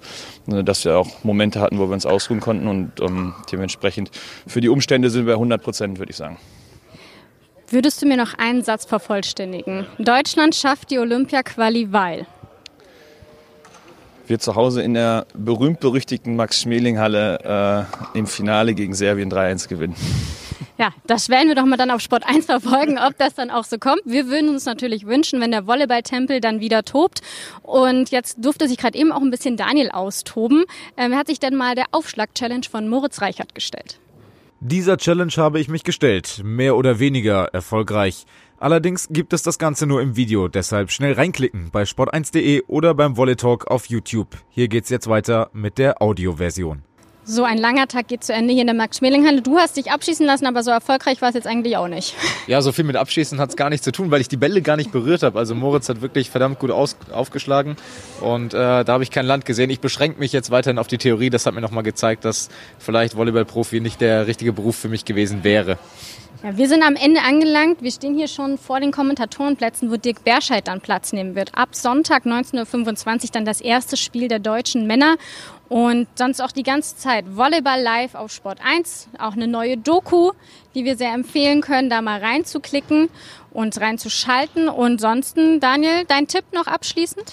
äh, 0.51 0.63
dass 0.63 0.85
wir 0.85 0.99
auch 0.99 1.25
Momente 1.25 1.61
hatten, 1.61 1.79
wo 1.79 1.89
wir 1.89 1.95
uns 1.95 2.07
ausruhen 2.07 2.41
konnten. 2.41 2.69
Und 2.69 3.01
ähm, 3.01 3.35
dementsprechend 3.51 4.11
für 4.47 4.61
die 4.61 4.69
Umstände 4.69 5.11
sind 5.11 5.27
wir 5.27 5.35
100 5.35 5.63
Prozent, 5.63 5.99
würde 5.99 6.11
ich 6.11 6.17
sagen. 6.17 6.39
Würdest 7.69 8.03
du 8.03 8.07
mir 8.07 8.17
noch 8.17 8.35
einen 8.35 8.63
Satz 8.63 8.85
vervollständigen? 8.85 9.87
Deutschland 9.99 10.55
schafft 10.55 10.91
die 10.91 10.99
Olympia-Quali, 10.99 11.93
weil 11.93 12.27
wir 14.27 14.39
zu 14.39 14.55
Hause 14.55 14.83
in 14.83 14.95
der 14.95 15.27
berühmt-berüchtigten 15.35 16.37
Max-Schmeling-Halle 16.37 17.87
äh, 18.15 18.19
im 18.19 18.27
Finale 18.27 18.75
gegen 18.75 18.95
Serbien 18.95 19.31
3-1 19.31 19.69
gewinnen. 19.69 19.95
Ja, 20.79 20.91
das 21.07 21.29
werden 21.29 21.49
wir 21.49 21.55
doch 21.55 21.65
mal 21.65 21.77
dann 21.77 21.91
auf 21.91 22.01
Sport 22.01 22.25
1 22.27 22.47
verfolgen, 22.47 22.99
ob 22.99 23.17
das 23.19 23.35
dann 23.35 23.51
auch 23.51 23.65
so 23.65 23.79
kommt. 23.79 24.03
Wir 24.05 24.29
würden 24.29 24.49
uns 24.51 24.65
natürlich 24.65 25.07
wünschen, 25.07 25.41
wenn 25.41 25.51
der 25.51 25.67
Volleyball-Tempel 25.67 26.41
dann 26.41 26.61
wieder 26.61 26.83
tobt. 26.85 27.21
Und 27.63 28.11
jetzt 28.11 28.45
durfte 28.45 28.69
sich 28.69 28.79
gerade 28.79 28.99
eben 28.99 29.13
auch 29.13 29.21
ein 29.21 29.31
bisschen 29.31 29.57
Daniel 29.57 29.91
austoben. 29.91 30.65
Ähm, 30.97 31.13
er 31.13 31.19
hat 31.19 31.29
sich 31.29 31.41
denn 31.41 31.55
mal 31.55 31.75
der 31.75 31.87
Aufschlag-Challenge 31.93 32.67
von 32.71 32.89
Moritz 32.89 33.21
Reichert 33.21 33.55
gestellt. 33.55 33.99
Dieser 34.61 34.97
Challenge 34.97 35.33
habe 35.37 35.61
ich 35.61 35.69
mich 35.69 35.85
gestellt, 35.85 36.41
mehr 36.43 36.77
oder 36.77 36.99
weniger 36.99 37.49
erfolgreich. 37.53 38.25
Allerdings 38.59 39.09
gibt 39.11 39.35
es 39.35 39.43
das 39.43 39.59
Ganze 39.59 39.87
nur 39.87 40.01
im 40.01 40.17
Video, 40.17 40.49
deshalb 40.49 40.91
schnell 40.91 41.13
reinklicken 41.13 41.71
bei 41.71 41.83
sport1.de 41.83 42.63
oder 42.67 42.95
beim 42.95 43.17
Volley 43.19 43.37
Talk 43.37 43.67
auf 43.67 43.87
YouTube. 43.87 44.29
Hier 44.49 44.69
geht's 44.69 44.89
jetzt 44.89 45.07
weiter 45.07 45.51
mit 45.53 45.77
der 45.77 46.01
Audioversion. 46.01 46.83
So 47.27 47.45
ein 47.45 47.57
langer 47.57 47.89
Tag 47.89 48.09
geht 48.09 48.23
zu 48.23 48.35
Ende 48.35 48.53
hier 48.53 48.61
in 48.61 48.67
der 48.67 48.77
Max-Schmeling-Halle. 48.77 49.41
Du 49.41 49.57
hast 49.57 49.79
dich 49.79 49.91
abschießen 49.91 50.27
lassen, 50.27 50.45
aber 50.45 50.63
so 50.63 50.71
erfolgreich 50.71 51.23
war 51.23 51.31
es 51.31 51.35
jetzt 51.35 51.47
eigentlich 51.47 51.77
auch 51.77 51.89
nicht. 51.89 52.15
Ja, 52.47 52.61
so 52.61 52.73
viel 52.73 52.85
mit 52.85 52.97
Abschießen 52.97 53.41
hat 53.41 53.49
es 53.49 53.57
gar 53.57 53.71
nichts 53.71 53.85
zu 53.85 53.91
tun, 53.91 54.11
weil 54.11 54.21
ich 54.21 54.29
die 54.29 54.37
Bälle 54.37 54.61
gar 54.61 54.77
nicht 54.77 54.93
berührt 54.93 55.23
habe. 55.23 55.39
Also 55.39 55.55
Moritz 55.55 55.89
hat 55.89 56.03
wirklich 56.03 56.29
verdammt 56.29 56.59
gut 56.59 56.71
aus, 56.71 56.95
aufgeschlagen 57.11 57.77
und 58.21 58.53
äh, 58.53 58.85
da 58.85 58.87
habe 58.87 59.03
ich 59.03 59.11
kein 59.11 59.25
Land 59.25 59.47
gesehen. 59.47 59.71
Ich 59.71 59.81
beschränke 59.81 60.21
mich 60.21 60.31
jetzt 60.33 60.51
weiterhin 60.51 60.79
auf 60.79 60.87
die 60.87 60.99
Theorie. 60.99 61.31
Das 61.31 61.47
hat 61.47 61.55
mir 61.55 61.63
nochmal 61.63 61.85
gezeigt, 61.85 62.27
dass 62.27 62.51
vielleicht 62.79 63.17
Volleyball-Profi 63.17 63.81
nicht 63.81 64.03
der 64.03 64.27
richtige 64.27 64.53
Beruf 64.53 64.77
für 64.77 64.91
mich 64.91 65.07
gewesen 65.07 65.43
wäre. 65.43 65.79
Ja, 66.45 66.59
wir 66.59 66.69
sind 66.69 66.83
am 66.83 66.95
Ende 66.95 67.23
angelangt. 67.23 67.81
Wir 67.81 67.91
stehen 67.91 68.19
hier 68.19 68.29
schon 68.29 68.59
vor 68.59 68.79
den 68.79 68.93
Kommentatorenplätzen, 68.93 69.91
wo 69.91 69.97
Dirk 69.97 70.25
Berscheid 70.25 70.69
dann 70.69 70.83
Platz 70.83 71.15
nehmen 71.15 71.35
wird. 71.35 71.55
Ab 71.55 71.71
Sonntag 71.73 72.27
19.25 72.27 73.25
Uhr 73.25 73.31
dann 73.33 73.47
das 73.47 73.63
erste 73.63 73.97
Spiel 73.97 74.29
der 74.29 74.41
deutschen 74.41 74.87
Männer. 74.87 75.17
Und 75.69 76.07
sonst 76.15 76.41
auch 76.41 76.53
die 76.53 76.63
ganze 76.63 76.97
Zeit 76.97 77.37
Volleyball 77.37 77.81
live 77.81 78.15
auf 78.15 78.31
Sport 78.31 78.59
1. 78.63 79.09
Auch 79.19 79.33
eine 79.33 79.49
neue 79.49 79.77
Doku, 79.77 80.33
die 80.75 80.85
wir 80.85 80.97
sehr 80.97 81.13
empfehlen 81.13 81.63
können, 81.63 81.91
da 81.91 82.03
mal 82.03 82.21
reinzuklicken 82.21 83.09
und 83.51 83.81
reinzuschalten. 83.81 84.69
Und 84.69 85.01
sonst, 85.01 85.37
Daniel, 85.61 86.05
dein 86.07 86.29
Tipp 86.29 86.45
noch 86.53 86.67
abschließend? 86.67 87.33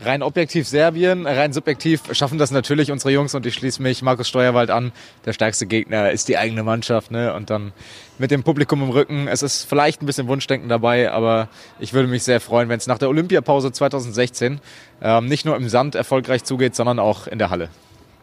Rein 0.00 0.24
objektiv 0.24 0.66
Serbien, 0.66 1.24
rein 1.24 1.52
subjektiv 1.52 2.02
schaffen 2.12 2.36
das 2.36 2.50
natürlich 2.50 2.90
unsere 2.90 3.12
Jungs 3.12 3.32
und 3.36 3.46
ich 3.46 3.54
schließe 3.54 3.80
mich 3.80 4.02
Markus 4.02 4.28
Steuerwald 4.28 4.68
an. 4.70 4.90
Der 5.24 5.32
stärkste 5.32 5.66
Gegner 5.66 6.10
ist 6.10 6.26
die 6.26 6.36
eigene 6.36 6.64
Mannschaft, 6.64 7.12
ne? 7.12 7.32
Und 7.32 7.48
dann 7.48 7.72
mit 8.18 8.32
dem 8.32 8.42
Publikum 8.42 8.82
im 8.82 8.90
Rücken. 8.90 9.28
Es 9.28 9.44
ist 9.44 9.64
vielleicht 9.64 10.02
ein 10.02 10.06
bisschen 10.06 10.26
Wunschdenken 10.26 10.68
dabei, 10.68 11.12
aber 11.12 11.48
ich 11.78 11.92
würde 11.92 12.08
mich 12.08 12.24
sehr 12.24 12.40
freuen, 12.40 12.68
wenn 12.68 12.78
es 12.78 12.88
nach 12.88 12.98
der 12.98 13.08
Olympiapause 13.08 13.70
2016 13.70 14.60
ähm, 15.00 15.26
nicht 15.26 15.44
nur 15.44 15.54
im 15.54 15.68
Sand 15.68 15.94
erfolgreich 15.94 16.42
zugeht, 16.42 16.74
sondern 16.74 16.98
auch 16.98 17.28
in 17.28 17.38
der 17.38 17.50
Halle. 17.50 17.68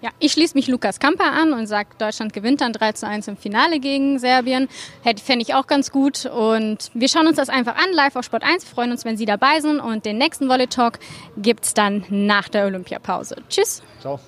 Ja, 0.01 0.09
ich 0.17 0.31
schließe 0.31 0.55
mich 0.55 0.67
Lukas 0.67 0.99
Kamper 0.99 1.31
an 1.31 1.53
und 1.53 1.67
sage, 1.67 1.89
Deutschland 1.99 2.33
gewinnt 2.33 2.61
dann 2.61 2.73
3 2.73 2.93
zu 2.93 3.07
1 3.07 3.27
im 3.27 3.37
Finale 3.37 3.79
gegen 3.79 4.17
Serbien. 4.17 4.67
Hätte 5.03 5.23
fände 5.23 5.43
ich 5.43 5.53
auch 5.53 5.67
ganz 5.67 5.91
gut. 5.91 6.25
Und 6.25 6.89
wir 6.95 7.07
schauen 7.07 7.27
uns 7.27 7.37
das 7.37 7.49
einfach 7.49 7.75
an, 7.75 7.93
live 7.93 8.15
auf 8.15 8.25
Sport 8.25 8.43
1. 8.43 8.65
Wir 8.65 8.73
freuen 8.73 8.91
uns, 8.91 9.05
wenn 9.05 9.15
Sie 9.15 9.25
dabei 9.25 9.59
sind. 9.59 9.79
Und 9.79 10.05
den 10.05 10.17
nächsten 10.17 10.49
Volley 10.49 10.65
Talk 10.65 10.97
gibt 11.37 11.65
es 11.65 11.73
dann 11.75 12.03
nach 12.09 12.49
der 12.49 12.65
Olympiapause. 12.65 13.35
Tschüss. 13.47 13.83
Ciao. 13.99 14.19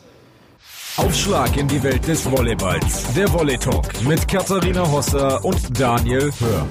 Aufschlag 0.98 1.58
in 1.58 1.68
die 1.68 1.82
Welt 1.82 2.08
des 2.08 2.30
Volleyballs. 2.30 3.12
Der 3.16 3.34
Volley 3.34 3.58
Talk 3.58 3.88
mit 4.04 4.28
Katharina 4.28 4.88
Hosser 4.92 5.44
und 5.44 5.80
Daniel 5.80 6.32
Hör. 6.40 6.68